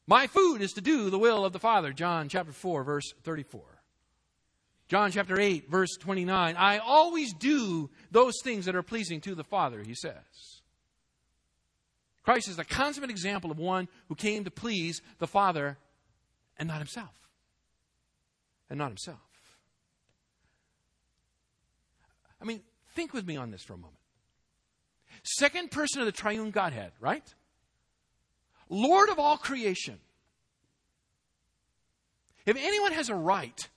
[0.06, 3.60] My food is to do the will of the Father, John chapter 4, verse 34.
[4.88, 6.56] John chapter 8, verse 29.
[6.56, 10.62] I always do those things that are pleasing to the Father, he says.
[12.24, 15.76] Christ is the consummate example of one who came to please the Father
[16.58, 17.14] and not himself.
[18.70, 19.18] And not himself.
[22.40, 22.60] I mean,
[22.94, 23.97] think with me on this for a moment.
[25.22, 27.24] Second person of the triune Godhead, right?
[28.68, 29.98] Lord of all creation.
[32.46, 33.68] If anyone has a right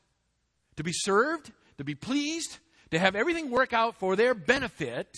[0.77, 2.59] to be served, to be pleased,
[2.91, 5.15] to have everything work out for their benefit,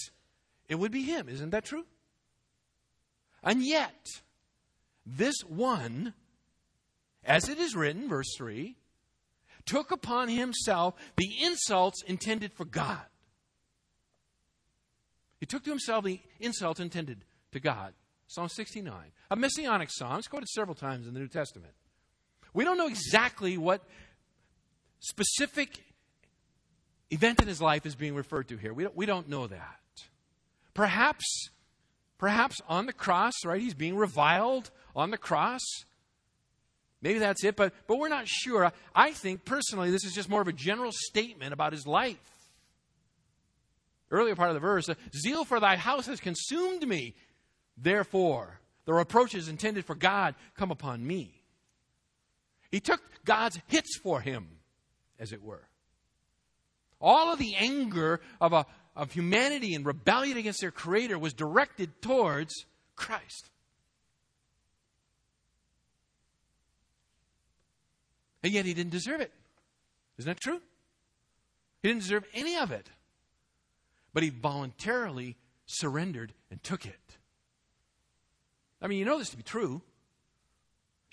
[0.68, 1.30] it would be him.
[1.30, 1.86] Isn't that true?
[3.44, 4.08] And yet,
[5.06, 6.14] this one,
[7.24, 8.76] as it is written, verse 3,
[9.66, 13.02] took upon himself the insults intended for God.
[15.44, 17.92] He took to himself the insult intended to God.
[18.28, 18.96] Psalm 69,
[19.30, 20.18] a messianic psalm.
[20.18, 21.74] It's quoted several times in the New Testament.
[22.54, 23.84] We don't know exactly what
[25.02, 25.84] specific
[27.12, 28.74] event in his life is being referred to here.
[28.74, 29.82] We don't, we don't know that.
[30.74, 31.50] Perhaps,
[32.18, 33.60] perhaps on the cross, right?
[33.60, 35.60] He's being reviled on the cross.
[37.02, 38.72] Maybe that's it, but, but we're not sure.
[38.96, 42.33] I think personally this is just more of a general statement about his life.
[44.14, 47.16] Earlier part of the verse, zeal for thy house has consumed me.
[47.76, 51.42] Therefore, the reproaches intended for God come upon me.
[52.70, 54.48] He took God's hits for him
[55.20, 55.68] as it were.
[57.02, 62.00] All of the anger of, a, of humanity and rebellion against their Creator was directed
[62.00, 62.54] towards
[62.96, 63.50] Christ.
[68.44, 69.32] And yet he didn't deserve it.
[70.20, 70.62] Isn't that true?
[71.82, 72.92] He didn't deserve any of it.
[74.14, 77.18] But he voluntarily surrendered and took it.
[78.82, 79.82] I mean, you know this to be true.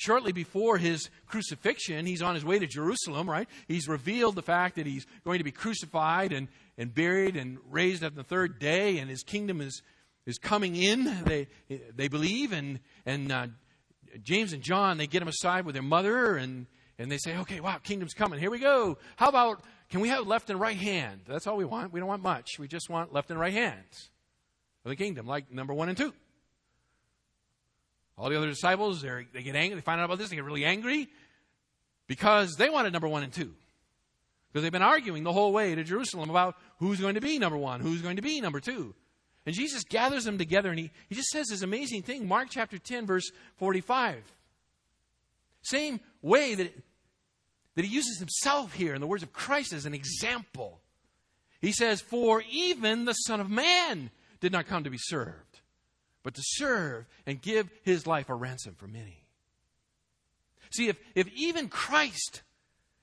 [0.00, 3.46] shortly before his crucifixion, he's on his way to Jerusalem, right?
[3.68, 6.48] He's revealed the fact that he's going to be crucified and,
[6.78, 9.82] and buried and raised on the third day, and his kingdom is,
[10.24, 11.48] is coming in, they,
[11.94, 12.52] they believe.
[12.52, 13.46] And, and uh,
[14.22, 16.66] James and John, they get him aside with their mother, and,
[16.98, 18.40] and they say, okay, wow, kingdom's coming.
[18.40, 18.96] Here we go.
[19.16, 21.22] How about, can we have left and right hand?
[21.26, 21.92] That's all we want.
[21.92, 22.58] We don't want much.
[22.58, 24.10] We just want left and right hands
[24.84, 26.14] of the kingdom, like number one and two.
[28.16, 29.74] All the other disciples, they get angry.
[29.74, 30.28] They find out about this.
[30.28, 31.08] They get really angry
[32.06, 33.54] because they wanted number one and two.
[34.52, 37.56] Because they've been arguing the whole way to Jerusalem about who's going to be number
[37.56, 38.94] one, who's going to be number two.
[39.46, 42.28] And Jesus gathers them together and he, he just says this amazing thing.
[42.28, 44.22] Mark chapter 10, verse 45.
[45.62, 46.74] Same way that,
[47.74, 50.80] that he uses himself here in the words of Christ as an example.
[51.60, 54.10] He says, For even the Son of Man
[54.40, 55.50] did not come to be served
[56.22, 59.24] but to serve and give his life a ransom for many.
[60.70, 62.42] See, if, if even Christ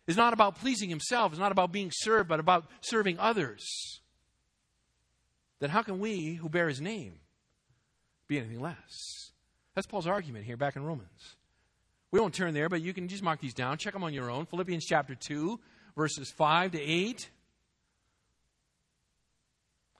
[0.06, 4.00] is not about pleasing himself, is not about being served, but about serving others,
[5.60, 7.20] then how can we who bear his name
[8.28, 9.32] be anything less?
[9.74, 11.36] That's Paul's argument here back in Romans.
[12.12, 13.78] We won't turn there, but you can just mark these down.
[13.78, 14.46] Check them on your own.
[14.46, 15.60] Philippians chapter 2,
[15.96, 17.30] verses 5 to 8.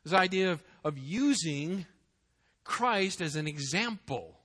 [0.04, 1.86] This idea of, of using
[2.64, 4.38] Christ as an example.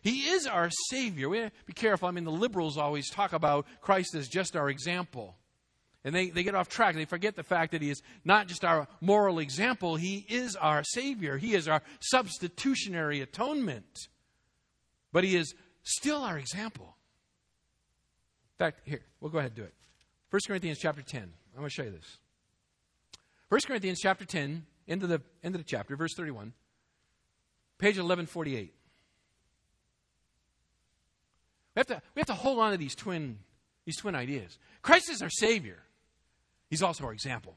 [0.00, 1.28] He is our Savior.
[1.28, 2.08] We be careful.
[2.08, 5.36] I mean, the liberals always talk about Christ as just our example.
[6.04, 6.94] And they, they get off track.
[6.94, 10.84] They forget the fact that He is not just our moral example, He is our
[10.84, 11.36] Savior.
[11.36, 14.08] He is our substitutionary atonement.
[15.12, 15.54] But He is
[15.88, 16.96] still our example.
[18.58, 19.74] In fact, here, we'll go ahead and do it.
[20.30, 21.22] 1 Corinthians chapter 10.
[21.22, 22.18] I'm going to show you this.
[23.48, 26.52] 1 Corinthians chapter 10, into the end of the chapter, verse 31.
[27.78, 28.74] Page 1148.
[31.74, 33.38] We have to, we have to hold on to these twin,
[33.84, 34.58] these twin ideas.
[34.82, 35.78] Christ is our Savior,
[36.68, 37.56] He's also our example.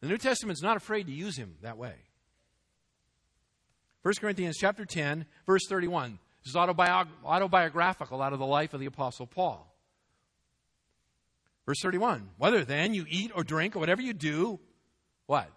[0.00, 1.94] The New Testament's not afraid to use Him that way.
[4.02, 6.18] 1 Corinthians chapter 10, verse 31.
[6.42, 9.66] This is autobiog- autobiographical out of the life of the Apostle Paul.
[11.66, 12.30] Verse 31.
[12.38, 14.58] Whether then you eat or drink or whatever you do,
[15.26, 15.50] what?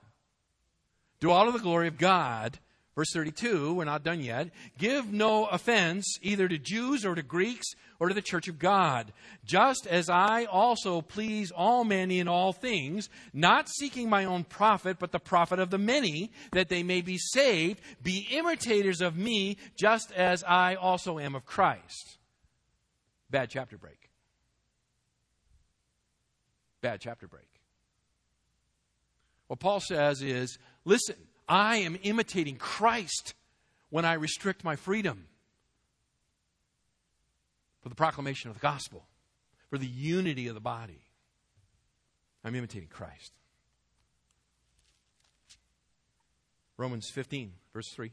[1.22, 2.60] Do all of the glory of God.
[2.96, 4.52] Verse 32, we're not done yet.
[4.78, 7.66] Give no offense either to Jews or to Greeks
[8.00, 9.12] or to the church of God,
[9.44, 15.00] just as I also please all men in all things, not seeking my own profit,
[15.00, 17.82] but the profit of the many, that they may be saved.
[18.04, 22.20] Be imitators of me, just as I also am of Christ.
[23.32, 24.12] Bad chapter break.
[26.82, 27.48] Bad chapter break.
[29.48, 31.16] What Paul says is Listen,
[31.54, 33.36] I am imitating Christ
[33.92, 35.28] when I restrict my freedom
[37.84, 39.06] for the proclamation of the gospel,
[39.70, 41.04] for the unity of the body.
[42.44, 43.34] I'm imitating Christ.
[46.76, 48.12] Romans 15, verse 3.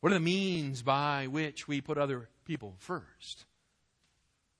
[0.00, 3.46] What are the means by which we put other people first?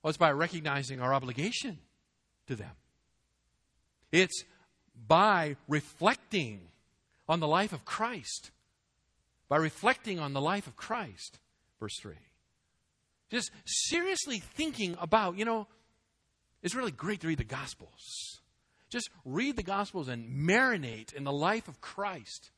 [0.03, 1.81] Well, it's by recognizing our obligation
[2.47, 2.71] to them.
[4.13, 4.45] It's
[5.07, 6.61] by reflecting
[7.29, 8.51] on the life of Christ.
[9.49, 11.39] By reflecting on the life of Christ.
[11.81, 12.15] Verse 3.
[13.31, 15.67] Just seriously thinking about, you know,
[16.63, 18.41] it's really great to read the Gospels.
[18.89, 22.51] Just read the Gospels and marinate in the life of Christ.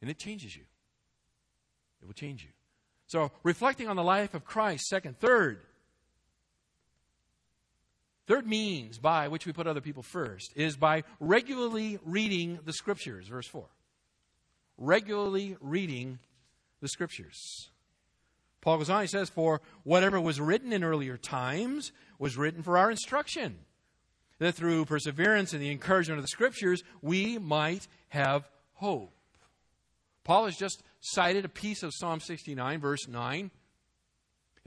[0.00, 0.64] And it changes you.
[2.00, 2.50] It will change you.
[3.06, 5.18] So, reflecting on the life of Christ, second.
[5.18, 5.60] Third,
[8.28, 13.26] Third means by which we put other people first is by regularly reading the scriptures,
[13.26, 13.64] verse 4.
[14.76, 16.18] Regularly reading
[16.82, 17.70] the scriptures.
[18.60, 22.76] Paul goes on, he says, For whatever was written in earlier times was written for
[22.76, 23.60] our instruction,
[24.38, 29.14] that through perseverance and the encouragement of the scriptures we might have hope.
[30.22, 33.50] Paul has just cited a piece of Psalm 69, verse 9.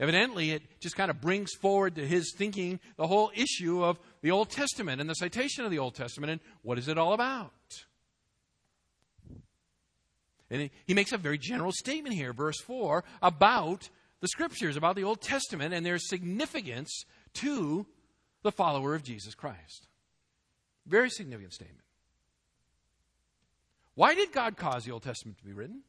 [0.02, 4.32] Evidently, it just kind of brings forward to his thinking the whole issue of the
[4.32, 7.52] Old Testament and the citation of the Old Testament and what is it all about.
[10.50, 13.88] And he makes a very general statement here, verse 4, about
[14.18, 17.86] the Scriptures, about the Old Testament and their significance to
[18.42, 19.86] the follower of Jesus Christ.
[20.84, 21.84] Very significant statement.
[23.94, 25.82] Why did God cause the Old Testament to be written?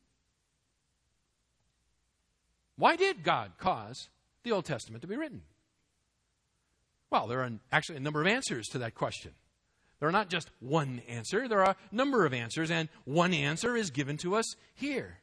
[2.78, 4.10] Why did God cause
[4.44, 5.42] the Old Testament to be written?
[7.10, 9.32] Well, there are actually a number of answers to that question.
[10.00, 13.76] There are not just one answer, there are a number of answers, and one answer
[13.76, 15.20] is given to us here.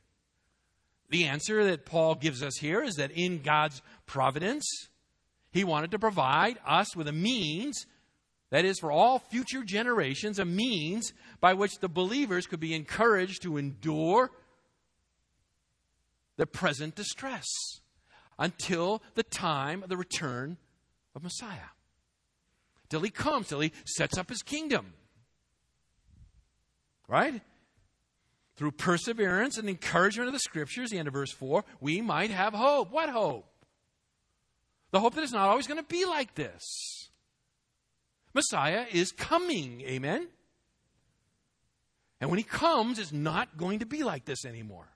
[1.11, 4.65] The answer that Paul gives us here is that in God's providence,
[5.51, 7.85] he wanted to provide us with a means,
[8.51, 13.43] that is, for all future generations, a means by which the believers could be encouraged
[13.43, 14.31] to endure
[16.41, 17.47] the present distress
[18.39, 20.57] until the time of the return
[21.15, 21.69] of Messiah.
[22.89, 24.95] Till he comes, till he sets up his kingdom.
[27.07, 27.43] Right?
[28.57, 32.55] Through perseverance and encouragement of the scriptures, the end of verse 4, we might have
[32.55, 32.91] hope.
[32.91, 33.47] What hope?
[34.93, 37.11] The hope that it's not always going to be like this.
[38.33, 39.83] Messiah is coming.
[39.83, 40.27] Amen?
[42.19, 44.89] And when he comes, it's not going to be like this anymore.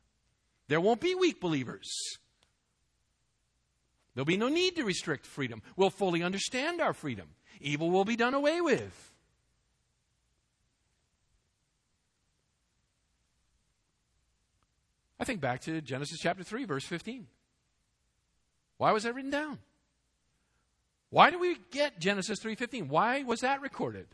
[0.69, 2.19] There won't be weak believers.
[4.15, 5.62] There'll be no need to restrict freedom.
[5.77, 7.29] We'll fully understand our freedom.
[7.61, 9.12] Evil will be done away with.
[15.19, 17.27] I think back to Genesis chapter 3, verse 15.
[18.79, 19.59] Why was that written down?
[21.11, 22.89] Why do we get Genesis 3:15?
[22.89, 24.09] Why was that recorded?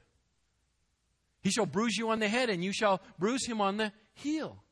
[1.40, 4.62] He shall bruise you on the head and you shall bruise him on the heel.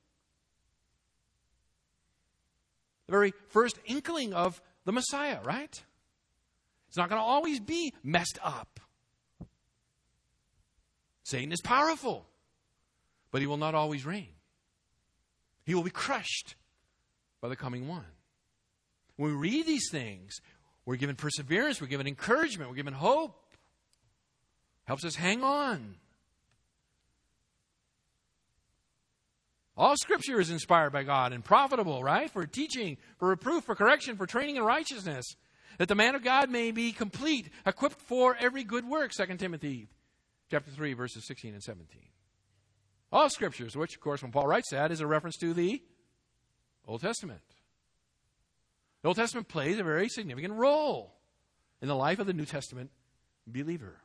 [3.09, 5.83] The very first inkling of the Messiah, right?
[6.89, 8.81] It's not going to always be messed up.
[11.25, 12.27] Satan is powerful,
[13.31, 14.29] but he will not always reign.
[15.65, 16.55] He will be crushed
[17.41, 18.05] by the coming one.
[19.17, 20.41] When we read these things,
[20.87, 23.35] we're given perseverance, we're given encouragement, we're given hope.
[24.85, 25.97] Helps us hang on.
[29.79, 32.29] All scripture is inspired by God and profitable, right?
[32.29, 35.37] For teaching, for reproof, for correction, for training in righteousness,
[35.79, 39.13] that the man of God may be complete, equipped for every good work.
[39.13, 39.87] 2 Timothy
[40.51, 42.03] chapter 3, verses 16 and 17.
[43.13, 45.81] All scriptures, which, of course, when Paul writes that, is a reference to the
[46.89, 47.41] Old Testament.
[49.03, 51.15] The Old Testament plays a very significant role
[51.81, 52.91] in the life of the New Testament
[53.47, 54.01] believer.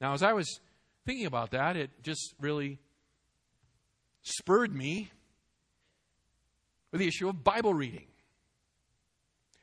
[0.00, 0.58] Now, as I was
[1.04, 2.78] thinking about that, it just really
[4.26, 5.10] spurred me
[6.90, 8.06] with the issue of Bible reading.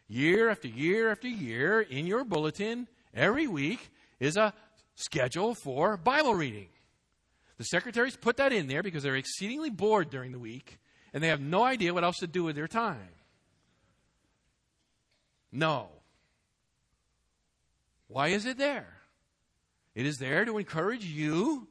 [0.08, 3.90] Year after year after year, in your bulletin, every week
[4.20, 4.54] is a
[4.96, 6.68] schedule for Bible reading.
[7.58, 10.80] The secretaries put that in there because they're exceedingly bored during the week
[11.14, 13.10] and they have no idea what else to do with their time.
[15.52, 15.90] No.
[18.08, 18.88] Why is it there?
[19.94, 21.68] It is there to encourage you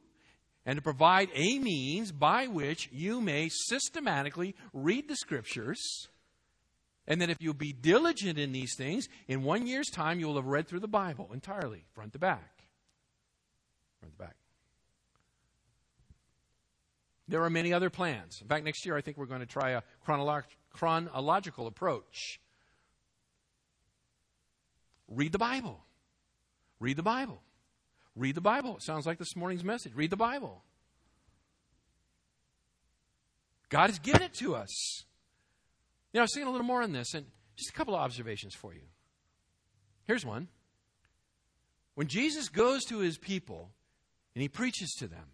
[0.65, 6.07] and to provide a means by which you may systematically read the scriptures.
[7.05, 10.37] And that if you'll be diligent in these things, in one year's time, you will
[10.37, 12.63] have read through the Bible entirely, front to back.
[13.99, 14.35] Front to back.
[17.27, 18.39] There are many other plans.
[18.41, 22.39] In fact, next year I think we're going to try a chronolo- chronological approach.
[25.09, 25.83] Read the Bible.
[26.79, 27.41] Read the Bible.
[28.15, 28.77] Read the Bible.
[28.77, 29.93] It sounds like this morning's message.
[29.95, 30.63] Read the Bible.
[33.69, 35.03] God has given it to us.
[36.11, 37.25] You know, I was thinking a little more on this, and
[37.57, 38.81] just a couple of observations for you.
[40.05, 40.47] Here's one.
[41.95, 43.71] When Jesus goes to his people
[44.35, 45.25] and he preaches to them,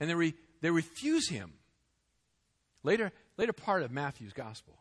[0.00, 1.52] and they, re, they refuse him.
[2.82, 4.78] Later, later part of Matthew's gospel.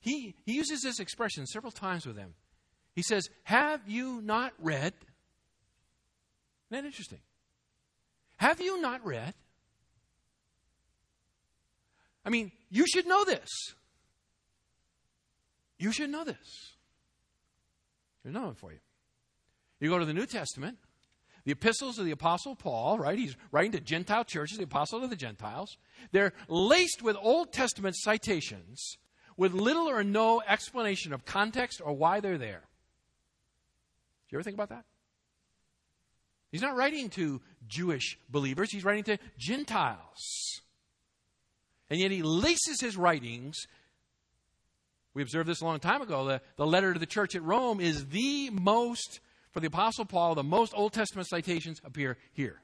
[0.00, 2.34] He, he uses this expression several times with them.
[2.96, 4.94] He says, Have you not read?
[6.70, 7.20] Isn't that interesting?
[8.38, 9.34] Have you not read?
[12.24, 13.48] I mean, you should know this.
[15.78, 16.72] You should know this.
[18.22, 18.78] There's another one for you.
[19.78, 20.78] You go to the New Testament,
[21.44, 23.18] the epistles of the Apostle Paul, right?
[23.18, 25.76] He's writing to Gentile churches, the Apostle of the Gentiles.
[26.12, 28.96] They're laced with Old Testament citations
[29.36, 32.62] with little or no explanation of context or why they're there.
[34.28, 34.84] Do you ever think about that?
[36.50, 40.60] He's not writing to Jewish believers, he's writing to Gentiles.
[41.88, 43.56] And yet he laces his writings.
[45.14, 46.26] We observed this a long time ago.
[46.26, 49.20] The, the letter to the church at Rome is the most
[49.52, 52.60] for the Apostle Paul, the most Old Testament citations appear here.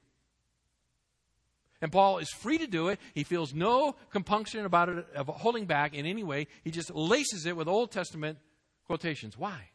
[1.81, 3.01] And Paul is free to do it.
[3.15, 6.49] He feels no compunction about it, of holding back in any way.
[6.63, 8.39] He just laces it with Old Testament
[8.87, 9.39] quotations.
[9.39, 9.72] Why?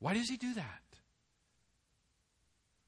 [0.00, 0.82] Why does he do that?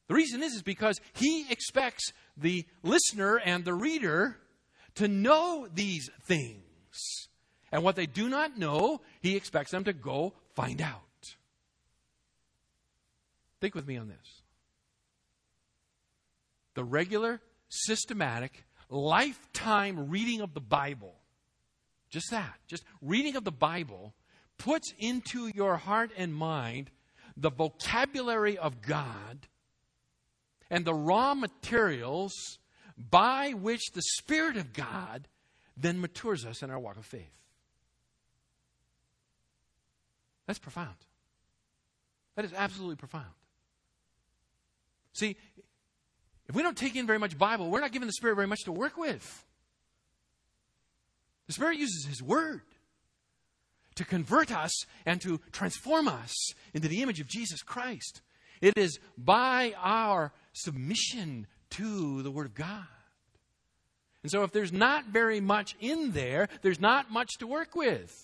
[0.08, 4.36] The reason is, is because he expects the listener and the reader
[4.96, 7.28] to know these things.
[7.70, 11.00] And what they do not know, he expects them to go find out.
[13.61, 14.42] Think with me on this.
[16.74, 21.14] The regular, systematic, lifetime reading of the Bible,
[22.11, 24.14] just that, just reading of the Bible,
[24.58, 26.90] puts into your heart and mind
[27.41, 29.49] the vocabulary of God
[30.70, 32.59] and the raw materials
[32.97, 35.26] by which the Spirit of God
[35.76, 37.32] then matures us in our walk of faith.
[40.47, 40.97] That's profound.
[42.36, 43.26] That is absolutely profound.
[45.12, 45.36] See,
[46.49, 48.64] if we don't take in very much Bible, we're not giving the Spirit very much
[48.64, 49.45] to work with.
[51.47, 52.62] The Spirit uses His Word
[53.97, 54.72] to convert us
[55.07, 56.34] and to transform us
[56.74, 58.22] into the image of Jesus Christ.
[58.61, 62.86] It is by our submission to the Word of God.
[64.22, 68.14] And so, if there's not very much in there, there's not much to work with.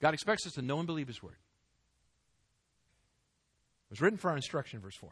[0.00, 1.36] God expects us to know and believe His Word.
[3.86, 5.10] It was written for our instruction, verse 4.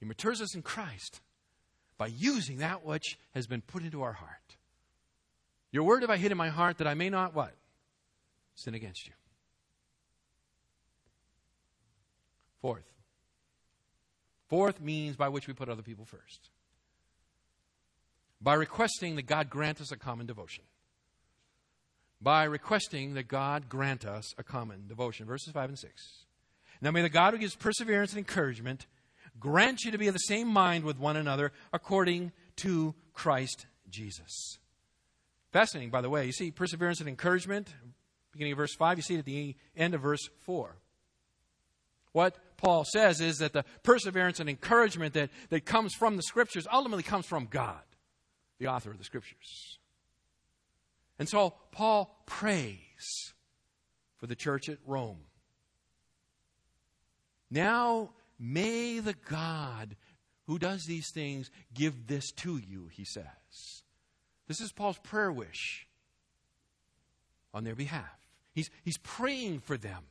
[0.00, 1.20] He matures us in Christ
[1.98, 4.56] by using that which has been put into our heart.
[5.72, 7.54] Your word have I hid in my heart that I may not what?
[8.54, 9.12] Sin against you.
[12.60, 12.84] Fourth.
[14.48, 16.50] Fourth means by which we put other people first.
[18.40, 20.64] By requesting that God grant us a common devotion.
[22.20, 25.26] By requesting that God grant us a common devotion.
[25.26, 26.24] Verses 5 and 6.
[26.80, 28.86] Now may the God who gives perseverance and encouragement
[29.38, 34.58] grant you to be of the same mind with one another according to Christ Jesus.
[35.52, 36.26] Fascinating, by the way.
[36.26, 37.72] You see perseverance and encouragement,
[38.32, 38.98] beginning of verse 5.
[38.98, 40.76] You see it at the end of verse 4.
[42.12, 46.66] What Paul says is that the perseverance and encouragement that, that comes from the Scriptures
[46.72, 47.82] ultimately comes from God,
[48.58, 49.78] the author of the Scriptures.
[51.18, 53.34] And so Paul prays
[54.16, 55.18] for the church at Rome.
[57.50, 58.10] Now
[58.44, 59.96] May the God
[60.46, 63.82] who does these things give this to you, he says.
[64.46, 65.86] This is Paul's prayer wish
[67.54, 68.18] on their behalf.
[68.52, 70.02] He's, he's praying for them,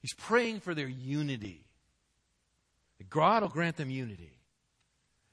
[0.00, 1.64] he's praying for their unity.
[2.98, 4.38] That God will grant them unity.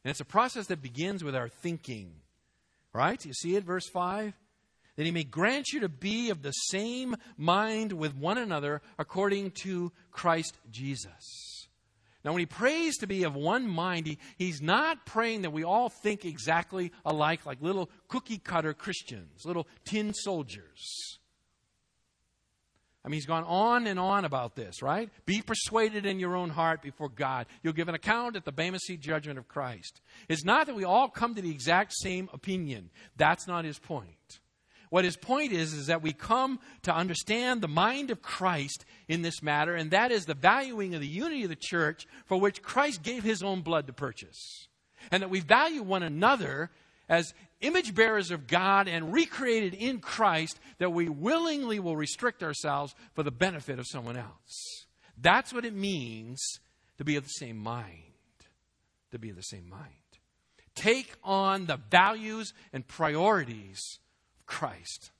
[0.04, 2.12] And it's a process that begins with our thinking.
[2.92, 3.24] Right?
[3.26, 4.34] You see it, verse 5?
[4.98, 9.52] That he may grant you to be of the same mind with one another according
[9.62, 11.53] to Christ Jesus.
[12.24, 15.64] Now, when he prays to be of one mind, he, he's not praying that we
[15.64, 21.20] all think exactly alike, like little cookie cutter Christians, little tin soldiers.
[23.06, 25.10] I mean, he's gone on and on about this, right?
[25.26, 27.48] Be persuaded in your own heart before God.
[27.62, 30.00] You'll give an account at the Bema Seat judgment of Christ.
[30.30, 32.92] It's not that we all come to the exact same opinion.
[33.18, 34.16] That's not his point.
[34.94, 39.24] What his point is, is that we come to understand the mind of Christ in
[39.24, 42.62] this matter, and that is the valuing of the unity of the church for which
[42.62, 44.68] Christ gave his own blood to purchase.
[45.10, 46.70] And that we value one another
[47.10, 52.94] as image bearers of God and recreated in Christ, that we willingly will restrict ourselves
[53.16, 54.86] for the benefit of someone else.
[55.18, 56.40] That's what it means
[57.00, 58.14] to be of the same mind.
[59.10, 59.90] To be of the same mind.
[60.76, 63.98] Take on the values and priorities
[64.46, 65.12] Christ.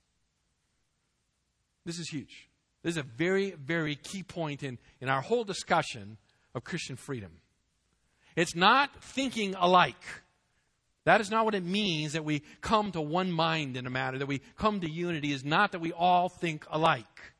[1.84, 2.48] This is huge.
[2.82, 6.18] This is a very, very key point in, in our whole discussion
[6.54, 7.32] of Christian freedom.
[8.36, 10.22] It's not thinking alike.
[11.04, 14.18] That is not what it means that we come to one mind in a matter,
[14.18, 17.34] that we come to unity, is not that we all think alike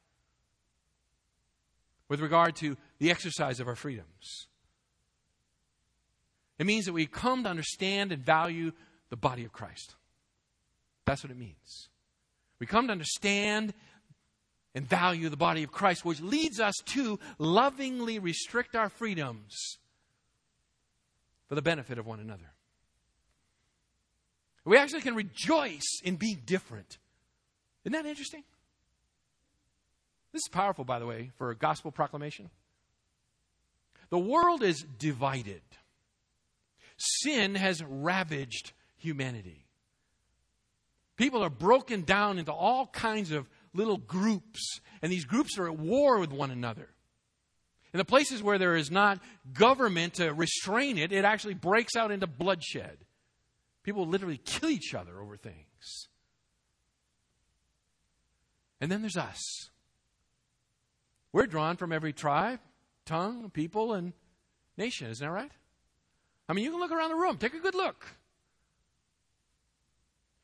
[2.09, 4.47] with regard to the exercise of our freedoms.
[6.59, 8.73] It means that we come to understand and value
[9.11, 9.97] the body of Christ.
[11.07, 11.89] That's what it means.
[12.59, 13.75] We come to understand
[14.75, 19.79] and value the body of Christ, which leads us to lovingly restrict our freedoms
[21.49, 22.51] for the benefit of one another.
[24.65, 26.99] We actually can rejoice in being different.
[27.85, 28.43] Isn't that interesting?
[30.33, 32.51] This is powerful, by the way, for a gospel proclamation.
[34.11, 35.63] The world is divided.
[36.97, 39.64] Sin has ravaged humanity.
[41.17, 45.79] People are broken down into all kinds of little groups, and these groups are at
[45.79, 46.89] war with one another.
[47.93, 49.21] In the places where there is not
[49.53, 52.99] government to restrain it, it actually breaks out into bloodshed.
[53.85, 56.09] People literally kill each other over things.
[58.81, 59.71] And then there's us.
[61.33, 62.59] We're drawn from every tribe,
[63.07, 64.13] tongue, people, and
[64.77, 65.11] nation.
[65.11, 65.53] Isn't that right?
[66.49, 68.07] I mean, you can look around the room, take a good look.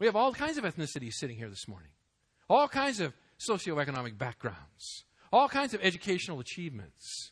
[0.00, 1.90] We have all kinds of ethnicities sitting here this morning.
[2.50, 7.30] all kinds of socioeconomic backgrounds, all kinds of educational achievements.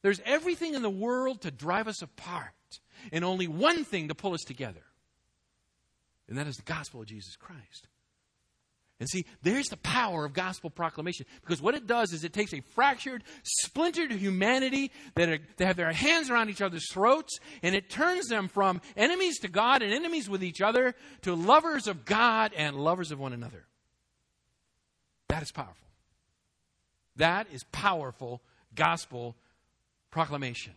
[0.00, 2.80] There's everything in the world to drive us apart,
[3.12, 4.84] and only one thing to pull us together.
[6.28, 7.88] And that is the gospel of Jesus Christ.
[9.02, 11.26] And see, there's the power of gospel proclamation.
[11.40, 15.76] Because what it does is it takes a fractured, splintered humanity that, are, that have
[15.76, 19.92] their hands around each other's throats, and it turns them from enemies to God and
[19.92, 23.64] enemies with each other to lovers of God and lovers of one another.
[25.26, 25.88] That is powerful.
[27.16, 28.40] That is powerful
[28.76, 29.34] gospel
[30.12, 30.74] proclamation.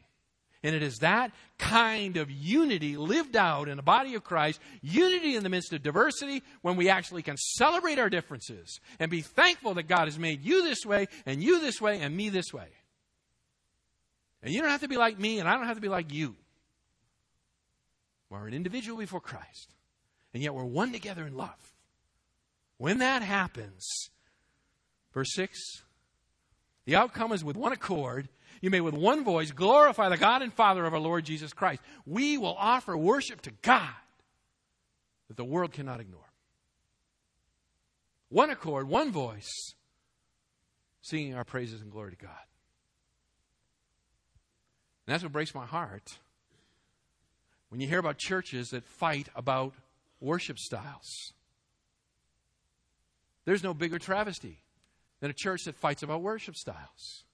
[0.66, 5.36] And it is that kind of unity lived out in the body of Christ, unity
[5.36, 9.76] in the midst of diversity, when we actually can celebrate our differences and be thankful
[9.76, 12.66] that God has made you this way, and you this way, and me this way.
[14.41, 16.11] And you don't have to be like me, and I don't have to be like
[16.11, 16.36] you.
[18.32, 19.76] We're an individual before Christ,
[20.34, 21.74] and yet we're one together in love.
[22.80, 24.09] When that happens,
[25.13, 25.84] verse 6,
[26.86, 28.30] the outcome is with one accord
[28.61, 31.81] you may with one voice glorify the God and Father of our Lord Jesus Christ.
[32.05, 33.89] We will offer worship to God
[35.27, 36.21] that the world cannot ignore.
[38.29, 39.73] One accord, one voice,
[41.01, 42.31] singing our praises and glory to God.
[45.05, 46.17] And that's what breaks my heart
[47.69, 49.73] when you hear about churches that fight about
[50.19, 51.33] worship styles.
[53.45, 54.63] There's no bigger travesty
[55.19, 57.24] than a church that fights about worship styles.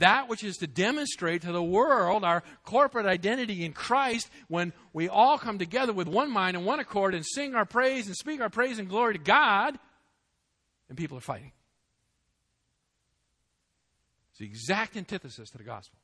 [0.00, 5.10] That which is to demonstrate to the world our corporate identity in Christ when we
[5.10, 8.40] all come together with one mind and one accord and sing our praise and speak
[8.40, 9.78] our praise and glory to God,
[10.88, 11.52] and people are fighting.
[14.30, 15.98] It's the exact antithesis to the gospel.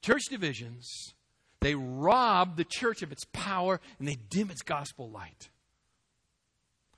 [0.00, 1.12] Church divisions,
[1.60, 5.50] they rob the church of its power and they dim its gospel light.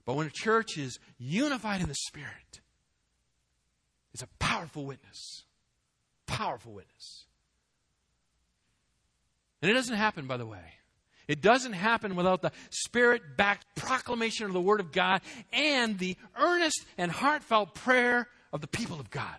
[0.05, 2.62] But when a church is unified in the Spirit,
[4.15, 5.45] is a powerful witness.
[6.27, 7.25] Powerful witness.
[9.61, 10.75] And it doesn't happen, by the way.
[11.29, 16.17] It doesn't happen without the spirit backed proclamation of the Word of God and the
[16.37, 19.37] earnest and heartfelt prayer of the people of God.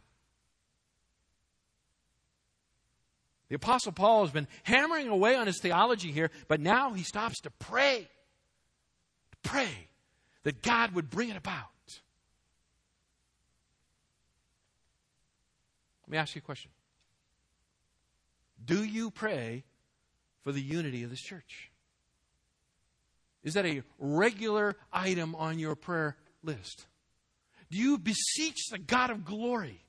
[3.50, 7.42] The Apostle Paul has been hammering away on his theology here, but now he stops
[7.42, 8.08] to pray.
[9.32, 9.70] To pray
[10.44, 11.73] that God would bring it about.
[16.06, 16.72] Let me ask you a question.
[18.64, 19.64] Do you pray
[20.44, 21.72] for the unity of this church?
[23.44, 26.86] Is that a regular item on your prayer list?
[27.72, 29.82] Do you beseech the God of glory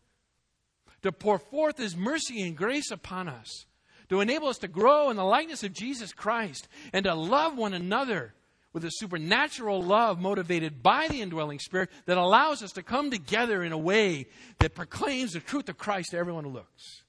[1.03, 3.67] to pour forth His mercy and grace upon us,
[4.09, 7.75] to enable us to grow in the likeness of Jesus Christ, and to love one
[7.75, 8.35] another
[8.75, 13.63] with a supernatural love motivated by the indwelling spirit that allows us to come together
[13.63, 14.27] in a way
[14.59, 17.05] that proclaims the truth of Christ to everyone who looks.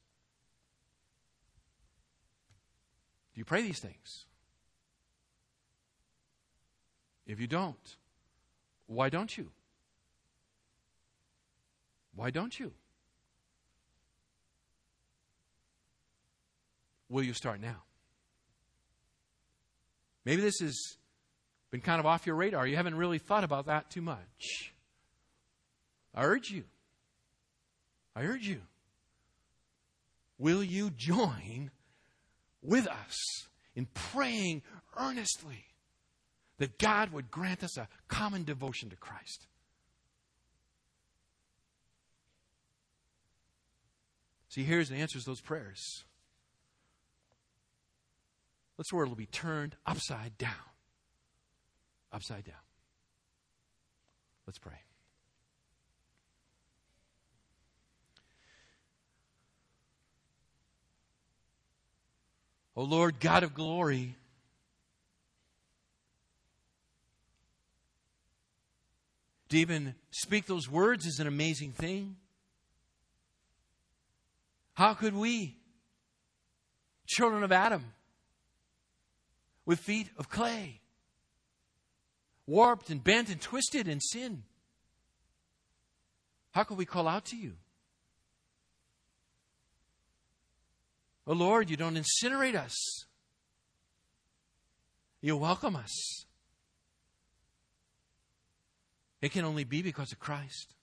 [3.33, 4.25] Do you pray these things?
[7.25, 7.95] If you don't,
[8.85, 9.49] why don't you?
[12.15, 12.71] Why don't you?
[17.09, 17.81] Will you start now?
[20.23, 20.97] Maybe this is
[21.75, 22.65] been kind of off your radar.
[22.65, 24.73] You haven't really thought about that too much.
[26.13, 26.63] I urge you.
[28.15, 28.61] I urge you.
[30.37, 31.71] Will you join
[32.61, 33.17] with us
[33.75, 34.61] in praying
[34.95, 35.65] earnestly
[36.59, 39.45] that God would grant us a common devotion to Christ?
[44.47, 46.05] See, here's the answers to those prayers.
[48.77, 50.74] This world will be turned upside down
[52.15, 52.55] upside down.
[54.47, 54.79] Let's pray.
[62.77, 64.15] O oh Lord, God of glory,
[69.49, 72.15] to even speak those words is an amazing thing.
[74.73, 75.57] How could we,
[77.07, 77.93] children of Adam,
[79.65, 80.81] with feet of clay,
[82.47, 84.43] warped and bent and twisted in sin.
[86.51, 87.53] How can we call out to you?
[91.27, 93.05] Oh Lord, you don't incinerate us.
[95.21, 96.25] You welcome us.
[99.21, 100.75] It can only be because of Christ.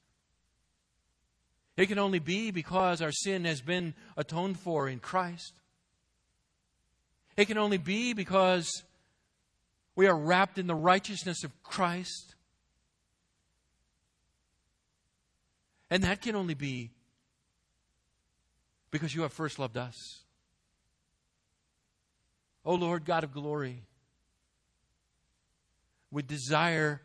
[1.77, 5.55] It can only be because our sin has been atoned for in Christ.
[7.37, 8.83] It can only be because
[9.95, 12.35] We are wrapped in the righteousness of Christ.
[15.91, 16.91] And that can only be
[18.91, 20.23] because you have first loved us.
[22.65, 23.83] O oh Lord God of glory,
[26.11, 27.01] we desire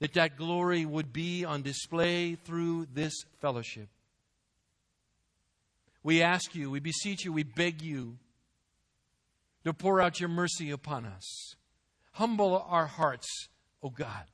[0.00, 3.88] that that glory would be on display through this fellowship.
[6.02, 8.16] We ask you, we beseech you, we beg you
[9.64, 11.56] to pour out your mercy upon us.
[12.18, 13.46] Humble our hearts,
[13.80, 14.24] O God.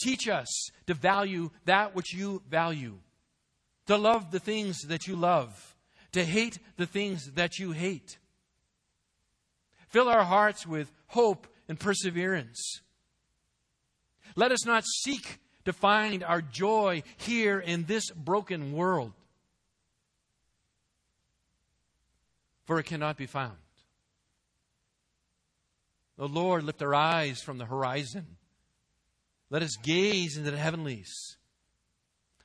[0.00, 2.98] Teach us to value that which you value,
[3.88, 5.74] to love the things that you love,
[6.12, 8.18] to hate the things that you hate.
[9.88, 12.82] Fill our hearts with hope and perseverance.
[14.36, 19.12] Let us not seek to find our joy here in this broken world,
[22.64, 23.56] for it cannot be found.
[26.20, 28.36] The Lord, lift our eyes from the horizon.
[29.48, 31.10] Let us gaze into the heavenlies.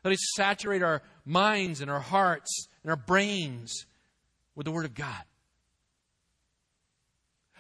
[0.02, 3.86] Let us saturate our minds and our hearts and our brains
[4.56, 5.22] with the Word of God.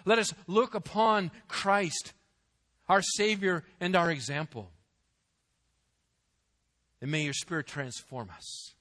[0.05, 2.13] Let us look upon Christ,
[2.87, 4.71] our Savior and our example.
[7.01, 8.73] And may your Spirit transform us.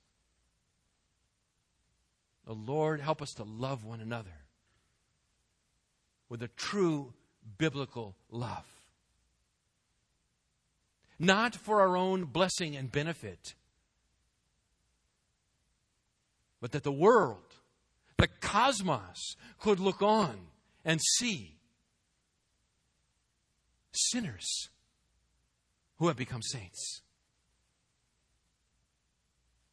[2.47, 4.45] The Lord, help us to love one another
[6.29, 7.13] with a true
[7.59, 8.65] biblical love.
[11.19, 13.55] Not for our own blessing and benefit,
[16.61, 17.55] but that the world,
[18.19, 20.37] the cosmos, could look on
[20.85, 21.57] and see
[23.93, 24.69] sinners
[25.99, 27.03] who have become saints.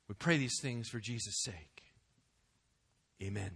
[0.07, 1.83] We pray these things for Jesus' sake.
[3.23, 3.51] Amen.